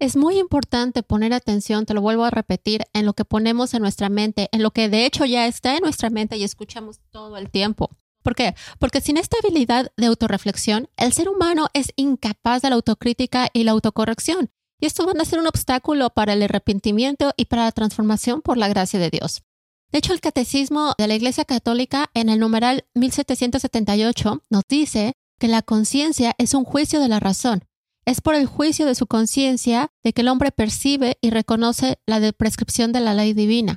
Es 0.01 0.17
muy 0.17 0.39
importante 0.39 1.03
poner 1.03 1.33
atención, 1.33 1.87
te 1.87 1.95
lo 1.95 2.01
vuelvo 2.01 2.25
a 2.25 2.31
repetir, 2.31 2.85
en 2.93 3.07
lo 3.07 3.15
que 3.15 3.25
ponemos 3.25 3.75
en 3.75 3.83
nuestra 3.83 4.09
mente, 4.09 4.49
en 4.53 4.63
lo 4.63 4.73
que 4.73 4.89
de 4.89 5.07
hecho 5.07 5.25
ya 5.25 5.47
está 5.47 5.77
en 5.77 5.83
nuestra 5.83 6.11
mente 6.11 6.37
y 6.37 6.45
escuchamos 6.45 7.01
todo 7.11 7.37
el 7.37 7.51
tiempo. 7.51 7.91
¿Por 8.23 8.35
qué? 8.35 8.55
Porque 8.79 9.01
sin 9.01 9.17
esta 9.17 9.37
habilidad 9.43 9.93
de 9.97 10.07
autorreflexión, 10.07 10.89
el 10.97 11.13
ser 11.13 11.29
humano 11.29 11.69
es 11.75 11.93
incapaz 11.97 12.63
de 12.63 12.71
la 12.71 12.77
autocrítica 12.77 13.49
y 13.53 13.65
la 13.65 13.73
autocorrección. 13.73 14.51
Y 14.81 14.87
esto 14.87 15.07
van 15.07 15.21
a 15.21 15.25
ser 15.25 15.41
un 15.41 15.47
obstáculo 15.47 16.11
para 16.11 16.33
el 16.33 16.43
arrepentimiento 16.43 17.33
y 17.37 17.47
para 17.47 17.65
la 17.65 17.73
transformación 17.73 18.43
por 18.43 18.57
la 18.57 18.69
gracia 18.69 19.01
de 19.01 19.11
Dios. 19.11 19.43
De 19.91 19.99
hecho, 19.99 20.13
el 20.13 20.21
Catecismo 20.21 20.93
de 20.99 21.09
la 21.09 21.15
Iglesia 21.15 21.45
Católica 21.45 22.11
en 22.13 22.29
el 22.29 22.41
numeral 22.41 22.85
1778 22.95 24.45
nos 24.51 24.63
dice 24.69 25.15
que 25.39 25.49
la 25.49 25.63
conciencia 25.63 26.35
es 26.37 26.53
un 26.53 26.65
juicio 26.65 27.01
de 27.01 27.09
la 27.09 27.21
razón. 27.21 27.65
Es 28.05 28.21
por 28.21 28.35
el 28.35 28.47
juicio 28.47 28.87
de 28.87 28.95
su 28.95 29.07
conciencia 29.07 29.89
de 30.03 30.13
que 30.13 30.23
el 30.23 30.29
hombre 30.29 30.51
percibe 30.51 31.17
y 31.21 31.31
reconoce 31.31 31.99
la 32.07 32.21
prescripción 32.33 32.93
de 32.93 33.01
la 33.01 33.15
ley 33.15 33.33
divina. 33.33 33.77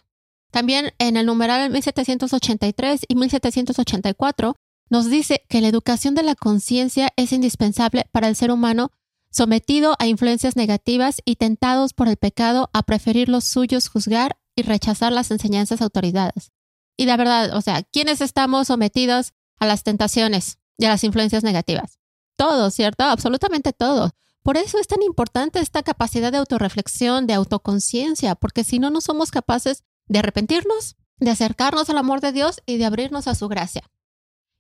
También 0.51 0.91
en 1.00 1.15
el 1.15 1.25
numeral 1.25 1.70
1783 1.70 3.01
y 3.08 3.15
1784 3.15 4.56
nos 4.89 5.10
dice 5.10 5.44
que 5.48 5.62
la 5.62 5.70
educación 5.70 6.13
de 6.15 6.24
la 6.24 6.36
conciencia 6.36 7.10
es 7.15 7.32
indispensable 7.32 8.06
para 8.12 8.27
el 8.27 8.36
ser 8.36 8.51
humano 8.51 8.91
sometido 9.32 9.96
a 9.98 10.08
influencias 10.08 10.58
negativas 10.58 11.22
y 11.24 11.38
tentados 11.38 11.94
por 11.94 12.10
el 12.10 12.18
pecado 12.18 12.70
a 12.74 12.84
preferir 12.84 13.30
los 13.30 13.46
suyos 13.46 13.88
juzgar 13.88 14.38
y 14.55 14.63
rechazar 14.63 15.12
las 15.12 15.31
enseñanzas 15.31 15.81
autoridades. 15.81 16.51
Y 16.98 17.05
la 17.05 17.17
verdad, 17.17 17.55
o 17.55 17.62
sea, 17.62 17.84
¿quiénes 17.84 18.22
estamos 18.22 18.67
sometidos 18.67 19.34
a 19.58 19.65
las 19.65 19.84
tentaciones 19.84 20.60
y 20.77 20.86
a 20.86 20.89
las 20.89 21.03
influencias 21.03 21.43
negativas? 21.43 22.00
Todos, 22.36 22.74
¿cierto? 22.74 23.03
Absolutamente 23.03 23.74
todos. 23.74 24.12
Por 24.43 24.58
eso 24.58 24.79
es 24.79 24.88
tan 24.88 25.03
importante 25.03 25.60
esta 25.60 25.84
capacidad 25.84 26.31
de 26.31 26.39
autorreflexión, 26.39 27.27
de 27.27 27.34
autoconciencia, 27.36 28.36
porque 28.36 28.63
si 28.63 28.79
no, 28.79 28.89
no 28.89 29.00
somos 29.01 29.29
capaces 29.29 29.84
de 30.08 30.20
arrepentirnos, 30.20 30.96
de 31.17 31.29
acercarnos 31.29 31.89
al 31.89 32.00
amor 32.00 32.22
de 32.22 32.31
Dios 32.31 32.62
y 32.65 32.77
de 32.77 32.86
abrirnos 32.86 33.27
a 33.27 33.36
su 33.36 33.48
gracia. 33.48 33.84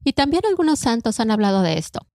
Y 0.03 0.13
también 0.13 0.43
algunos 0.45 0.79
santos 0.79 1.19
han 1.19 1.31
hablado 1.31 1.63
de 1.63 1.77
esto. 1.77 2.07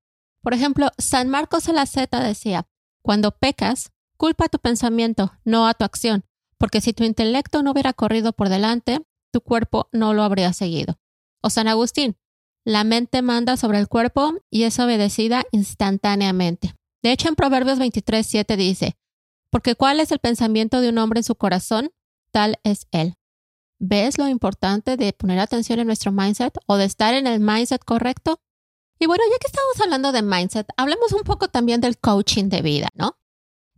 Por 0.42 0.54
ejemplo, 0.54 0.90
San 0.98 1.28
Marcos 1.28 1.64
de 1.64 1.72
la 1.72 1.86
Zeta 1.86 2.20
decía, 2.20 2.68
cuando 3.02 3.32
pecas, 3.32 3.90
culpa 4.16 4.46
a 4.46 4.48
tu 4.48 4.58
pensamiento, 4.60 5.32
no 5.44 5.66
a 5.66 5.74
tu 5.74 5.84
acción, 5.84 6.24
porque 6.58 6.80
si 6.80 6.92
tu 6.92 7.04
intelecto 7.04 7.62
no 7.62 7.72
hubiera 7.72 7.92
corrido 7.92 8.32
por 8.32 8.48
delante, 8.48 9.00
tu 9.32 9.40
cuerpo 9.40 9.88
no 9.92 10.14
lo 10.14 10.22
habría 10.22 10.52
seguido. 10.52 10.98
O 11.42 11.50
San 11.50 11.68
Agustín, 11.68 12.16
la 12.64 12.84
mente 12.84 13.22
manda 13.22 13.56
sobre 13.56 13.78
el 13.78 13.88
cuerpo 13.88 14.34
y 14.50 14.64
es 14.64 14.78
obedecida 14.78 15.44
instantáneamente. 15.52 16.74
De 17.02 17.12
hecho, 17.12 17.28
en 17.28 17.36
Proverbios 17.36 17.78
23, 17.78 18.26
7 18.26 18.56
dice, 18.56 18.96
porque 19.50 19.74
cuál 19.74 20.00
es 20.00 20.10
el 20.10 20.18
pensamiento 20.18 20.80
de 20.80 20.88
un 20.88 20.98
hombre 20.98 21.20
en 21.20 21.24
su 21.24 21.36
corazón, 21.36 21.90
tal 22.32 22.58
es 22.64 22.88
él. 22.90 23.14
¿Ves 23.78 24.18
lo 24.18 24.28
importante 24.28 24.96
de 24.96 25.12
poner 25.12 25.38
atención 25.38 25.78
en 25.78 25.86
nuestro 25.86 26.10
mindset 26.10 26.58
o 26.66 26.76
de 26.76 26.86
estar 26.86 27.14
en 27.14 27.26
el 27.26 27.40
mindset 27.40 27.84
correcto? 27.84 28.40
Y 28.98 29.06
bueno, 29.06 29.22
ya 29.30 29.38
que 29.38 29.46
estamos 29.46 29.80
hablando 29.80 30.12
de 30.12 30.22
mindset, 30.22 30.66
hablemos 30.76 31.12
un 31.12 31.22
poco 31.22 31.48
también 31.48 31.80
del 31.80 31.98
coaching 31.98 32.48
de 32.48 32.62
vida, 32.62 32.88
¿no? 32.94 33.18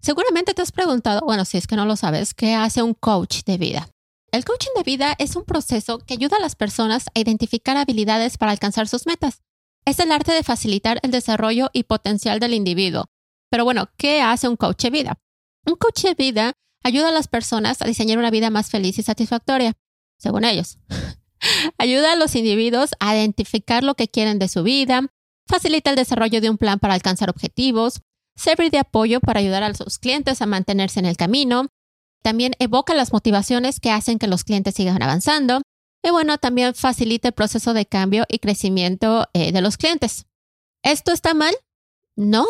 Seguramente 0.00 0.54
te 0.54 0.62
has 0.62 0.72
preguntado, 0.72 1.20
bueno, 1.24 1.44
si 1.44 1.58
es 1.58 1.66
que 1.66 1.76
no 1.76 1.84
lo 1.84 1.96
sabes, 1.96 2.34
¿qué 2.34 2.54
hace 2.54 2.82
un 2.82 2.94
coach 2.94 3.42
de 3.44 3.58
vida? 3.58 3.88
El 4.30 4.44
coaching 4.44 4.70
de 4.76 4.82
vida 4.82 5.14
es 5.18 5.36
un 5.36 5.44
proceso 5.44 5.98
que 5.98 6.14
ayuda 6.14 6.36
a 6.36 6.40
las 6.40 6.54
personas 6.54 7.06
a 7.14 7.20
identificar 7.20 7.76
habilidades 7.76 8.36
para 8.36 8.52
alcanzar 8.52 8.86
sus 8.86 9.06
metas. 9.06 9.42
Es 9.84 9.98
el 10.00 10.12
arte 10.12 10.32
de 10.32 10.42
facilitar 10.42 11.00
el 11.02 11.10
desarrollo 11.10 11.70
y 11.72 11.84
potencial 11.84 12.38
del 12.38 12.54
individuo. 12.54 13.06
Pero 13.50 13.64
bueno, 13.64 13.88
¿qué 13.96 14.20
hace 14.20 14.46
un 14.48 14.56
coach 14.56 14.82
de 14.82 14.90
vida? 14.90 15.18
Un 15.66 15.76
coach 15.76 16.02
de 16.02 16.14
vida 16.14 16.52
ayuda 16.84 17.08
a 17.08 17.12
las 17.12 17.28
personas 17.28 17.80
a 17.80 17.86
diseñar 17.86 18.18
una 18.18 18.30
vida 18.30 18.50
más 18.50 18.70
feliz 18.70 18.98
y 18.98 19.02
satisfactoria, 19.02 19.72
según 20.18 20.44
ellos. 20.44 20.78
ayuda 21.78 22.12
a 22.12 22.16
los 22.16 22.34
individuos 22.34 22.90
a 23.00 23.16
identificar 23.16 23.82
lo 23.82 23.94
que 23.94 24.08
quieren 24.08 24.38
de 24.38 24.48
su 24.48 24.62
vida, 24.62 25.06
facilita 25.46 25.90
el 25.90 25.96
desarrollo 25.96 26.40
de 26.40 26.50
un 26.50 26.58
plan 26.58 26.78
para 26.78 26.94
alcanzar 26.94 27.30
objetivos, 27.30 28.02
servir 28.38 28.70
de 28.70 28.78
apoyo 28.78 29.20
para 29.20 29.40
ayudar 29.40 29.62
a 29.62 29.74
sus 29.74 29.98
clientes 29.98 30.40
a 30.40 30.46
mantenerse 30.46 31.00
en 31.00 31.06
el 31.06 31.16
camino. 31.16 31.66
También 32.22 32.52
evoca 32.58 32.94
las 32.94 33.12
motivaciones 33.12 33.80
que 33.80 33.90
hacen 33.90 34.18
que 34.18 34.26
los 34.26 34.44
clientes 34.44 34.74
sigan 34.74 35.02
avanzando. 35.02 35.60
Y 36.02 36.10
bueno, 36.10 36.38
también 36.38 36.74
facilita 36.74 37.28
el 37.28 37.34
proceso 37.34 37.74
de 37.74 37.86
cambio 37.86 38.24
y 38.28 38.38
crecimiento 38.38 39.28
eh, 39.32 39.52
de 39.52 39.60
los 39.60 39.76
clientes. 39.76 40.26
¿Esto 40.82 41.12
está 41.12 41.34
mal? 41.34 41.54
No, 42.16 42.46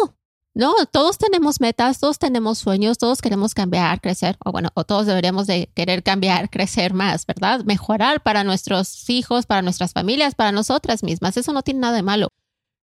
no, 0.59 0.75
todos 0.87 1.19
tenemos 1.19 1.61
metas, 1.61 2.01
todos 2.01 2.19
tenemos 2.19 2.59
sueños, 2.59 2.99
todos 2.99 3.23
queremos 3.23 3.55
cambiar, 3.55 4.01
crecer, 4.01 4.37
o 4.45 4.51
bueno, 4.51 4.71
o 4.75 4.83
todos 4.83 5.07
deberíamos 5.07 5.47
de 5.47 5.71
querer 5.75 6.03
cambiar, 6.03 6.51
crecer 6.51 6.95
más, 6.95 7.27
¿verdad? 7.27 7.65
Mejorar 7.65 8.23
para 8.23 8.43
nuestros 8.43 9.09
hijos, 9.09 9.47
para 9.47 9.63
nuestras 9.63 9.93
familias, 9.93 10.35
para 10.35 10.51
nosotras 10.51 11.03
mismas. 11.03 11.37
Eso 11.37 11.53
no 11.53 11.63
tiene 11.63 11.81
nada 11.81 11.95
de 11.95 12.03
malo. 12.03 12.29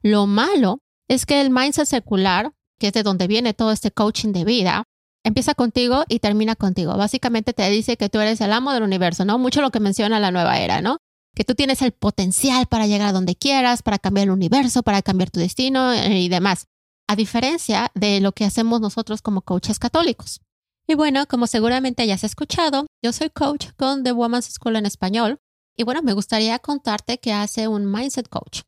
Lo 0.01 0.25
malo 0.25 0.79
es 1.07 1.25
que 1.25 1.41
el 1.41 1.49
mindset 1.49 1.85
secular 1.85 2.53
que 2.79 2.87
es 2.87 2.93
de 2.93 3.03
donde 3.03 3.27
viene 3.27 3.53
todo 3.53 3.71
este 3.71 3.91
coaching 3.91 4.31
de 4.31 4.45
vida, 4.45 4.83
empieza 5.23 5.55
contigo 5.55 6.03
y 6.07 6.19
termina 6.19 6.55
contigo. 6.55 6.95
Básicamente 6.95 7.53
te 7.53 7.69
dice 7.69 7.97
que 7.97 8.09
tú 8.09 8.19
eres 8.19 8.39
el 8.41 8.53
amo 8.53 8.71
del 8.73 8.83
universo, 8.83 9.25
¿no? 9.25 9.39
Mucho 9.39 9.61
lo 9.61 9.71
que 9.71 9.79
menciona 9.79 10.19
la 10.19 10.31
nueva 10.31 10.59
era, 10.59 10.81
¿no? 10.81 10.97
Que 11.33 11.43
tú 11.43 11.55
tienes 11.55 11.81
el 11.81 11.91
potencial 11.91 12.67
para 12.67 12.87
llegar 12.87 13.09
a 13.09 13.11
donde 13.11 13.35
quieras, 13.35 13.81
para 13.81 13.99
cambiar 13.99 14.27
el 14.27 14.31
universo, 14.31 14.83
para 14.83 15.01
cambiar 15.01 15.31
tu 15.31 15.39
destino 15.39 15.91
eh, 15.91 16.19
y 16.19 16.29
demás. 16.29 16.67
A 17.07 17.15
diferencia 17.15 17.91
de 17.95 18.21
lo 18.21 18.31
que 18.31 18.45
hacemos 18.45 18.81
nosotros 18.81 19.21
como 19.21 19.41
coaches 19.41 19.79
católicos. 19.79 20.41
Y 20.87 20.93
bueno, 20.93 21.25
como 21.27 21.47
seguramente 21.47 22.03
hayas 22.03 22.23
escuchado, 22.23 22.85
yo 23.03 23.11
soy 23.11 23.31
coach 23.31 23.69
con 23.75 24.03
The 24.03 24.11
Woman's 24.11 24.45
School 24.45 24.75
en 24.75 24.85
español. 24.85 25.39
Y 25.75 25.83
bueno, 25.83 26.01
me 26.03 26.13
gustaría 26.13 26.59
contarte 26.59 27.17
qué 27.17 27.33
hace 27.33 27.67
un 27.67 27.91
mindset 27.91 28.29
coach. 28.29 28.61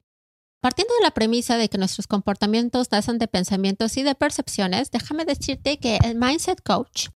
Partiendo 0.68 0.94
de 0.96 1.04
la 1.06 1.12
premisa 1.12 1.56
de 1.56 1.70
que 1.70 1.78
nuestros 1.78 2.08
comportamientos 2.08 2.92
nacen 2.92 3.20
de 3.20 3.30
pensamientos 3.30 3.96
y 3.96 4.04
de 4.04 4.16
percepciones, 4.16 4.92
déjame 4.92 5.24
decirte 5.24 5.80
que 5.80 5.98
el 6.04 6.16
Mindset 6.16 6.62
Coach 6.62 7.08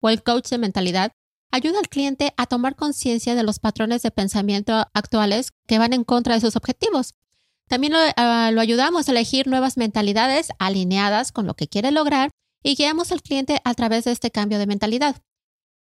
o 0.00 0.08
el 0.08 0.24
coach 0.24 0.48
de 0.48 0.58
mentalidad 0.58 1.12
ayuda 1.52 1.78
al 1.78 1.88
cliente 1.88 2.34
a 2.36 2.46
tomar 2.46 2.74
conciencia 2.74 3.36
de 3.36 3.44
los 3.44 3.60
patrones 3.60 4.02
de 4.02 4.10
pensamiento 4.10 4.88
actuales 4.92 5.52
que 5.68 5.78
van 5.78 5.92
en 5.92 6.02
contra 6.02 6.34
de 6.34 6.40
sus 6.40 6.56
objetivos. 6.56 7.14
También 7.68 7.92
lo, 7.92 8.00
ah, 8.16 8.50
lo, 8.52 8.60
ayudamos 8.60 9.06
a 9.06 9.12
elegir 9.12 9.46
nuevas 9.46 9.76
mentalidades 9.76 10.48
alineadas 10.58 11.30
con 11.30 11.46
lo 11.46 11.54
que 11.54 11.68
quiere 11.68 11.92
lograr 11.92 12.30
y 12.64 12.74
guiamos 12.74 13.12
al 13.12 13.22
cliente 13.22 13.60
a 13.62 13.74
través 13.74 14.02
de 14.02 14.10
este 14.10 14.32
cambio 14.32 14.58
de 14.58 14.66
mentalidad. 14.66 15.22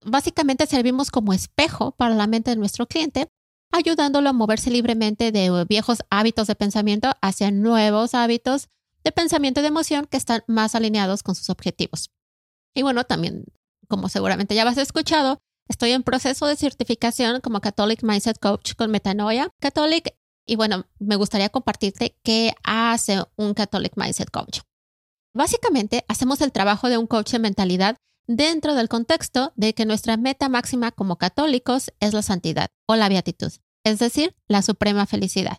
Básicamente 0.04 0.66
servimos 0.66 1.10
como 1.10 1.32
espejo 1.32 1.92
para 1.92 2.14
la 2.14 2.26
mente 2.26 2.50
de 2.50 2.56
nuestro 2.56 2.86
cliente 2.86 3.30
ayudándolo 3.74 4.30
a 4.30 4.32
moverse 4.32 4.70
libremente 4.70 5.32
de 5.32 5.64
viejos 5.68 5.98
hábitos 6.08 6.46
de 6.46 6.54
pensamiento 6.54 7.12
hacia 7.20 7.50
nuevos 7.50 8.14
hábitos 8.14 8.68
de 9.02 9.10
pensamiento 9.10 9.60
y 9.60 9.62
de 9.62 9.68
emoción 9.68 10.06
que 10.06 10.16
están 10.16 10.44
más 10.46 10.76
alineados 10.76 11.24
con 11.24 11.34
sus 11.34 11.50
objetivos. 11.50 12.10
Y 12.72 12.82
bueno, 12.82 13.02
también, 13.02 13.44
como 13.88 14.08
seguramente 14.08 14.54
ya 14.54 14.66
has 14.66 14.78
escuchado, 14.78 15.40
estoy 15.68 15.90
en 15.90 16.04
proceso 16.04 16.46
de 16.46 16.54
certificación 16.54 17.40
como 17.40 17.60
Catholic 17.60 18.04
Mindset 18.04 18.38
Coach 18.38 18.74
con 18.76 18.92
Metanoia. 18.92 19.50
Catholic 19.60 20.14
Y 20.46 20.54
bueno, 20.54 20.86
me 21.00 21.16
gustaría 21.16 21.48
compartirte 21.48 22.16
qué 22.22 22.54
hace 22.62 23.24
un 23.36 23.54
Catholic 23.54 23.94
Mindset 23.96 24.30
Coach. 24.30 24.60
Básicamente, 25.34 26.04
hacemos 26.06 26.40
el 26.42 26.52
trabajo 26.52 26.88
de 26.88 26.96
un 26.96 27.08
coach 27.08 27.32
de 27.32 27.40
mentalidad 27.40 27.96
dentro 28.26 28.74
del 28.74 28.88
contexto 28.88 29.52
de 29.56 29.74
que 29.74 29.86
nuestra 29.86 30.16
meta 30.16 30.48
máxima 30.48 30.92
como 30.92 31.16
católicos 31.16 31.92
es 32.00 32.14
la 32.14 32.22
santidad 32.22 32.68
o 32.86 32.96
la 32.96 33.08
beatitud, 33.08 33.52
es 33.84 33.98
decir, 33.98 34.34
la 34.48 34.62
suprema 34.62 35.06
felicidad. 35.06 35.58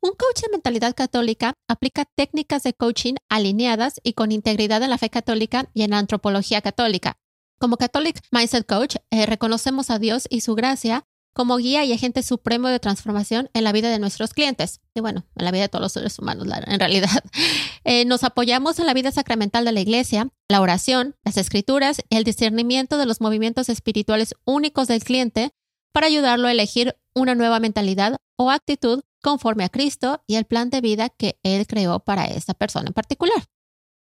Un 0.00 0.10
coach 0.10 0.42
de 0.42 0.50
mentalidad 0.50 0.94
católica 0.94 1.54
aplica 1.66 2.04
técnicas 2.04 2.62
de 2.62 2.74
coaching 2.74 3.14
alineadas 3.30 4.00
y 4.02 4.12
con 4.12 4.32
integridad 4.32 4.82
en 4.82 4.90
la 4.90 4.98
fe 4.98 5.08
católica 5.08 5.70
y 5.72 5.82
en 5.82 5.92
la 5.92 5.98
antropología 5.98 6.60
católica. 6.60 7.16
Como 7.58 7.78
Catholic 7.78 8.20
Mindset 8.30 8.66
Coach, 8.66 8.96
eh, 9.10 9.24
reconocemos 9.24 9.88
a 9.88 9.98
Dios 9.98 10.26
y 10.28 10.42
su 10.42 10.54
gracia 10.54 11.06
como 11.34 11.56
guía 11.56 11.84
y 11.84 11.92
agente 11.92 12.22
supremo 12.22 12.68
de 12.68 12.78
transformación 12.80 13.50
en 13.54 13.64
la 13.64 13.72
vida 13.72 13.90
de 13.90 13.98
nuestros 13.98 14.34
clientes 14.34 14.80
y 14.94 15.00
bueno, 15.00 15.24
en 15.36 15.44
la 15.44 15.50
vida 15.50 15.62
de 15.62 15.68
todos 15.68 15.82
los 15.82 15.92
seres 15.92 16.18
humanos, 16.18 16.46
en 16.66 16.78
realidad. 16.78 17.10
Eh, 17.86 18.06
nos 18.06 18.24
apoyamos 18.24 18.78
en 18.78 18.86
la 18.86 18.94
vida 18.94 19.12
sacramental 19.12 19.66
de 19.66 19.72
la 19.72 19.80
iglesia, 19.80 20.30
la 20.48 20.60
oración, 20.60 21.16
las 21.24 21.36
escrituras, 21.36 22.02
el 22.10 22.24
discernimiento 22.24 22.98
de 22.98 23.06
los 23.06 23.20
movimientos 23.20 23.68
espirituales 23.68 24.34
únicos 24.44 24.88
del 24.88 25.02
cliente 25.02 25.52
para 25.92 26.06
ayudarlo 26.06 26.48
a 26.48 26.52
elegir 26.52 26.96
una 27.14 27.34
nueva 27.34 27.60
mentalidad 27.60 28.16
o 28.36 28.50
actitud 28.50 29.02
conforme 29.22 29.64
a 29.64 29.68
Cristo 29.68 30.22
y 30.26 30.34
el 30.36 30.44
plan 30.44 30.68
de 30.70 30.80
vida 30.80 31.08
que 31.08 31.38
Él 31.42 31.66
creó 31.66 32.00
para 32.00 32.26
esta 32.26 32.52
persona 32.52 32.88
en 32.88 32.94
particular. 32.94 33.44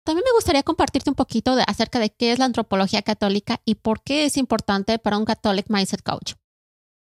También 0.05 0.25
me 0.25 0.37
gustaría 0.37 0.63
compartirte 0.63 1.11
un 1.11 1.17
poquito 1.17 1.57
acerca 1.67 1.99
de 1.99 2.11
qué 2.11 2.33
es 2.33 2.39
la 2.39 2.45
antropología 2.45 3.03
católica 3.03 3.61
y 3.65 3.75
por 3.75 4.03
qué 4.03 4.25
es 4.25 4.37
importante 4.37 4.99
para 4.99 5.19
un 5.19 5.25
Catholic 5.25 5.67
Mindset 5.69 6.03
Coach. 6.03 6.35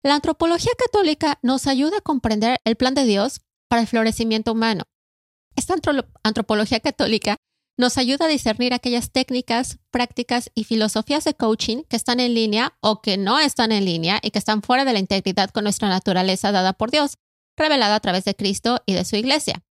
La 0.05 0.15
antropología 0.15 0.73
católica 0.77 1.39
nos 1.43 1.67
ayuda 1.67 1.99
a 1.99 2.03
comprender 2.03 2.59
el 2.65 2.77
plan 2.77 2.95
de 2.95 3.05
Dios 3.05 3.41
para 3.69 3.83
el 3.83 3.89
florecimiento 3.89 4.53
humano. 4.53 4.85
Esta 5.57 5.75
antropología 6.23 6.81
católica 6.81 7.37
nos 7.79 7.99
ayuda 7.99 8.27
a 8.27 8.29
discernir 8.29 8.75
aquellas 8.75 9.11
técnicas, 9.11 9.79
prácticas 9.91 10.51
y 10.55 10.65
filosofías 10.65 11.25
de 11.25 11.35
coaching 11.35 11.85
que 11.89 11.97
están 11.97 12.21
en 12.21 12.35
línea 12.35 12.77
o 12.81 13.01
que 13.01 13.17
no 13.17 13.39
están 13.39 13.73
en 13.73 13.85
línea 13.85 14.21
y 14.23 14.31
que 14.31 14.39
están 14.39 14.63
fuera 14.63 14.85
de 14.85 14.93
la 14.93 14.99
integridad 14.99 15.51
con 15.51 15.65
nuestra 15.65 15.89
naturaleza 15.89 16.53
dada 16.53 16.73
por 16.75 16.91
Dios, 16.91 17.19
revelada 17.57 17.95
a 17.95 18.01
través 18.01 18.25
de 18.25 18.35
Cristo 18.35 18.83
y 18.87 18.95
de 18.95 19.05
su 19.05 19.17
iglesia. 19.17 19.63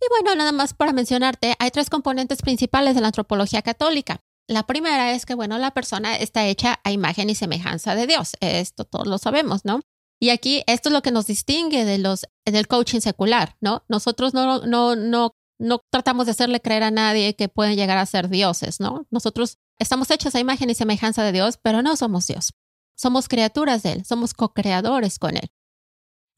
Y 0.00 0.06
bueno, 0.08 0.34
nada 0.34 0.52
más 0.52 0.72
para 0.72 0.92
mencionarte, 0.92 1.54
hay 1.58 1.70
tres 1.70 1.90
componentes 1.90 2.40
principales 2.40 2.94
de 2.94 3.02
la 3.02 3.08
antropología 3.08 3.62
católica. 3.62 4.20
La 4.48 4.66
primera 4.66 5.12
es 5.12 5.26
que, 5.26 5.34
bueno, 5.34 5.58
la 5.58 5.72
persona 5.72 6.16
está 6.16 6.46
hecha 6.46 6.80
a 6.82 6.90
imagen 6.90 7.30
y 7.30 7.34
semejanza 7.34 7.94
de 7.94 8.06
Dios. 8.06 8.32
Esto 8.40 8.84
todos 8.84 9.06
lo 9.06 9.18
sabemos, 9.18 9.64
¿no? 9.64 9.80
Y 10.20 10.30
aquí 10.30 10.62
esto 10.66 10.88
es 10.88 10.92
lo 10.92 11.02
que 11.02 11.12
nos 11.12 11.26
distingue 11.26 11.84
de 11.84 11.98
los, 11.98 12.26
del 12.44 12.66
coaching 12.66 13.00
secular, 13.00 13.56
¿no? 13.60 13.84
Nosotros 13.88 14.34
no, 14.34 14.60
no, 14.66 14.96
no, 14.96 15.34
no 15.60 15.80
tratamos 15.90 16.26
de 16.26 16.32
hacerle 16.32 16.60
creer 16.60 16.82
a 16.82 16.90
nadie 16.90 17.36
que 17.36 17.48
pueden 17.48 17.76
llegar 17.76 17.98
a 17.98 18.06
ser 18.06 18.28
dioses, 18.28 18.80
¿no? 18.80 19.06
Nosotros 19.10 19.58
estamos 19.78 20.10
hechos 20.10 20.34
a 20.34 20.40
imagen 20.40 20.70
y 20.70 20.74
semejanza 20.74 21.22
de 21.22 21.32
Dios, 21.32 21.58
pero 21.62 21.82
no 21.82 21.96
somos 21.96 22.26
Dios. 22.26 22.54
Somos 22.96 23.28
criaturas 23.28 23.82
de 23.82 23.92
Él, 23.92 24.04
somos 24.04 24.34
co-creadores 24.34 25.18
con 25.18 25.36
Él. 25.36 25.50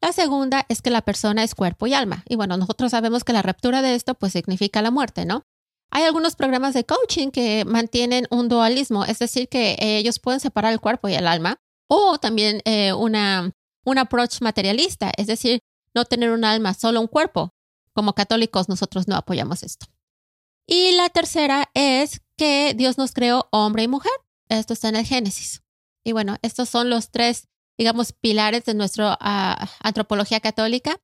La 0.01 0.13
segunda 0.13 0.67
es 0.69 0.83
que 0.83 0.91
la 0.91 1.03
persona 1.03 1.45
es 1.45 1.55
cuerpo 1.55 1.87
y 1.87 1.95
alma. 1.95 2.25
Y 2.29 2.35
bueno, 2.35 2.57
nosotros 2.57 2.91
sabemos 2.91 3.23
que 3.23 3.33
la 3.33 3.43
ruptura 3.43 3.81
de 3.81 3.95
esto 3.95 4.15
pues 4.15 4.33
significa 4.33 4.83
la 4.83 4.91
muerte, 4.91 5.25
¿no? 5.25 5.45
Hay 5.93 6.03
algunos 6.03 6.35
programas 6.35 6.75
de 6.75 6.85
coaching 6.85 7.31
que 7.31 7.65
mantienen 7.65 8.27
un 8.31 8.49
dualismo, 8.49 9.05
es 9.05 9.21
decir, 9.21 9.49
que 9.49 9.77
ellos 9.79 10.19
pueden 10.19 10.41
separar 10.41 10.73
el 10.73 10.81
cuerpo 10.81 11.09
y 11.09 11.15
el 11.15 11.29
alma, 11.29 11.59
o 11.89 12.19
también 12.19 12.63
eh, 12.65 12.93
una, 12.93 13.53
un 13.85 13.99
approach 13.99 14.41
materialista, 14.41 15.13
es 15.17 15.29
decir, 15.29 15.61
no 15.95 16.05
tener 16.07 16.31
un 16.31 16.45
alma, 16.45 16.75
solo 16.75 17.01
un 17.01 17.07
cuerpo. 17.07 17.51
Como 17.95 18.15
católicos 18.15 18.69
nosotros 18.69 19.09
no 19.09 19.17
apoyamos 19.17 19.63
esto. 19.63 19.87
Y 20.67 20.93
la 20.93 21.09
tercera 21.09 21.71
es 21.75 22.23
que 22.37 22.75
Dios 22.75 22.99
nos 22.99 23.13
creó 23.13 23.49
hombre 23.51 23.83
y 23.83 23.89
mujer. 23.89 24.13
Esto 24.49 24.73
está 24.73 24.89
en 24.89 24.97
el 24.97 25.07
Génesis. 25.07 25.63
Y 26.05 26.13
bueno, 26.13 26.37
estos 26.43 26.69
son 26.69 26.91
los 26.91 27.11
tres, 27.11 27.49
digamos, 27.79 28.13
pilares 28.13 28.65
de 28.65 28.75
nuestra 28.75 29.17
ah, 29.21 29.69
antropología 29.81 30.41
católica. 30.41 30.97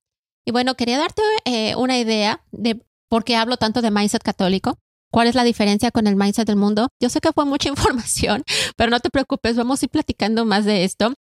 Y 0.44 0.52
bueno, 0.52 0.74
quería 0.76 0.98
darte 0.98 1.22
eh, 1.44 1.76
una 1.76 1.98
idea 1.98 2.44
de 2.52 2.82
¿Por 3.08 3.24
qué 3.24 3.36
hablo 3.36 3.56
tanto 3.56 3.80
de 3.80 3.90
mindset 3.90 4.22
católico? 4.22 4.78
¿Cuál 5.10 5.28
es 5.28 5.34
la 5.34 5.42
diferencia 5.42 5.90
con 5.90 6.06
el 6.06 6.16
mindset 6.16 6.46
del 6.46 6.56
mundo? 6.56 6.88
Yo 7.00 7.08
sé 7.08 7.20
que 7.20 7.32
fue 7.32 7.46
mucha 7.46 7.68
información, 7.70 8.44
pero 8.76 8.90
no 8.90 9.00
te 9.00 9.08
preocupes, 9.08 9.56
vamos 9.56 9.80
a 9.82 9.86
ir 9.86 9.90
platicando 9.90 10.44
más 10.44 10.66
de 10.66 10.84
esto. 10.84 11.14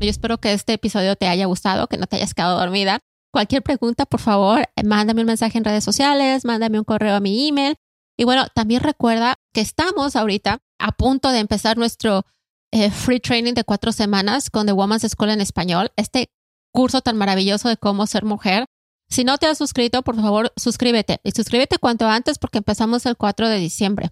Yo 0.00 0.10
espero 0.10 0.38
que 0.38 0.52
este 0.52 0.72
episodio 0.72 1.14
te 1.16 1.28
haya 1.28 1.46
gustado, 1.46 1.86
que 1.86 1.98
no 1.98 2.06
te 2.06 2.16
hayas 2.16 2.34
quedado 2.34 2.58
dormida. 2.58 3.00
Cualquier 3.32 3.62
pregunta, 3.62 4.06
por 4.06 4.20
favor, 4.20 4.68
mándame 4.84 5.20
un 5.20 5.26
mensaje 5.26 5.58
en 5.58 5.64
redes 5.64 5.84
sociales, 5.84 6.44
mándame 6.44 6.78
un 6.78 6.84
correo 6.84 7.14
a 7.14 7.20
mi 7.20 7.48
email. 7.48 7.76
Y 8.16 8.24
bueno, 8.24 8.46
también 8.54 8.82
recuerda 8.82 9.34
que 9.52 9.60
estamos 9.60 10.16
ahorita 10.16 10.58
a 10.78 10.92
punto 10.92 11.30
de 11.30 11.38
empezar 11.38 11.76
nuestro 11.76 12.24
eh, 12.72 12.90
free 12.90 13.20
training 13.20 13.54
de 13.54 13.64
cuatro 13.64 13.92
semanas 13.92 14.50
con 14.50 14.66
The 14.66 14.72
Woman's 14.72 15.06
School 15.08 15.30
en 15.30 15.40
español. 15.40 15.90
Este 15.96 16.30
curso 16.72 17.00
tan 17.00 17.16
maravilloso 17.16 17.68
de 17.68 17.76
cómo 17.76 18.06
ser 18.06 18.24
mujer 18.24 18.66
si 19.10 19.24
no 19.24 19.38
te 19.38 19.46
has 19.46 19.58
suscrito, 19.58 20.02
por 20.02 20.16
favor, 20.16 20.52
suscríbete. 20.56 21.20
Y 21.24 21.30
suscríbete 21.30 21.78
cuanto 21.78 22.06
antes 22.06 22.38
porque 22.38 22.58
empezamos 22.58 23.06
el 23.06 23.16
4 23.16 23.48
de 23.48 23.58
diciembre. 23.58 24.10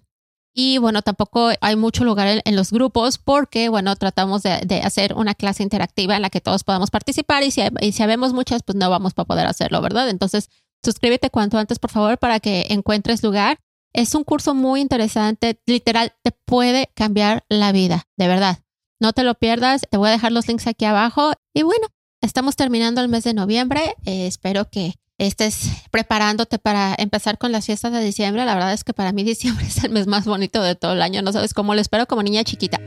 Y 0.59 0.79
bueno, 0.79 1.03
tampoco 1.03 1.51
hay 1.61 1.75
mucho 1.75 2.03
lugar 2.03 2.41
en, 2.43 2.55
los 2.55 2.71
grupos 2.71 3.19
porque, 3.19 3.69
bueno, 3.69 3.95
tratamos 3.95 4.41
de, 4.41 4.81
hacer 4.83 5.13
una 5.13 5.35
clase 5.35 5.61
interactiva 5.61 6.15
en 6.15 6.23
la 6.23 6.31
que 6.31 6.41
todos 6.41 6.63
podamos 6.63 6.89
participar 6.89 7.43
y 7.43 7.51
si, 7.51 7.61
y 7.79 7.91
si 7.91 8.01
habemos 8.01 8.33
muchas, 8.33 8.63
pues 8.63 8.75
no 8.75 8.89
vamos 8.89 9.13
a 9.15 9.23
poder 9.23 9.45
hacerlo, 9.45 9.81
¿verdad? 9.81 10.09
Entonces, 10.09 10.49
suscríbete 10.83 11.29
cuanto 11.29 11.59
antes, 11.59 11.77
por 11.77 11.91
favor, 11.91 12.17
para 12.17 12.39
que 12.39 12.65
encuentres 12.69 13.21
lugar. 13.21 13.59
Es 13.93 14.15
un 14.15 14.23
curso 14.23 14.55
muy 14.55 14.81
interesante, 14.81 15.61
literal, 15.67 16.15
te 16.23 16.31
puede 16.31 16.89
cambiar 16.95 17.45
la 17.49 17.71
vida, 17.71 18.07
de 18.17 18.27
verdad. 18.27 18.57
No 18.99 19.13
te 19.13 19.23
lo 19.23 19.35
pierdas, 19.35 19.81
te 19.87 19.97
voy 19.97 20.09
a 20.09 20.13
dejar 20.13 20.31
los 20.31 20.47
links 20.47 20.65
aquí 20.65 20.85
abajo. 20.85 21.33
Y 21.53 21.61
bueno, 21.61 21.87
Estamos 22.21 22.55
terminando 22.55 23.01
el 23.01 23.09
mes 23.09 23.23
de 23.23 23.33
noviembre. 23.33 23.95
Eh, 24.05 24.25
espero 24.25 24.69
que 24.69 24.95
estés 25.17 25.69
preparándote 25.91 26.59
para 26.59 26.95
empezar 26.97 27.37
con 27.37 27.51
las 27.51 27.65
fiestas 27.65 27.91
de 27.91 28.03
diciembre. 28.03 28.45
La 28.45 28.53
verdad 28.53 28.73
es 28.73 28.83
que 28.83 28.93
para 28.93 29.11
mí 29.11 29.23
diciembre 29.23 29.65
es 29.65 29.83
el 29.83 29.91
mes 29.91 30.07
más 30.07 30.25
bonito 30.25 30.61
de 30.61 30.75
todo 30.75 30.93
el 30.93 31.01
año. 31.01 31.21
No 31.21 31.31
sabes 31.31 31.53
cómo 31.53 31.75
lo 31.75 31.81
espero 31.81 32.05
como 32.05 32.23
niña 32.23 32.43
chiquita. 32.43 32.79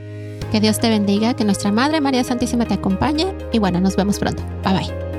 Que 0.52 0.60
Dios 0.60 0.80
te 0.80 0.88
bendiga, 0.88 1.34
que 1.34 1.44
nuestra 1.44 1.70
Madre 1.70 2.00
María 2.00 2.24
Santísima 2.24 2.64
te 2.64 2.74
acompañe 2.74 3.26
y 3.52 3.58
bueno, 3.58 3.80
nos 3.80 3.94
vemos 3.94 4.18
pronto. 4.18 4.42
Bye 4.64 4.72
bye. 4.74 5.09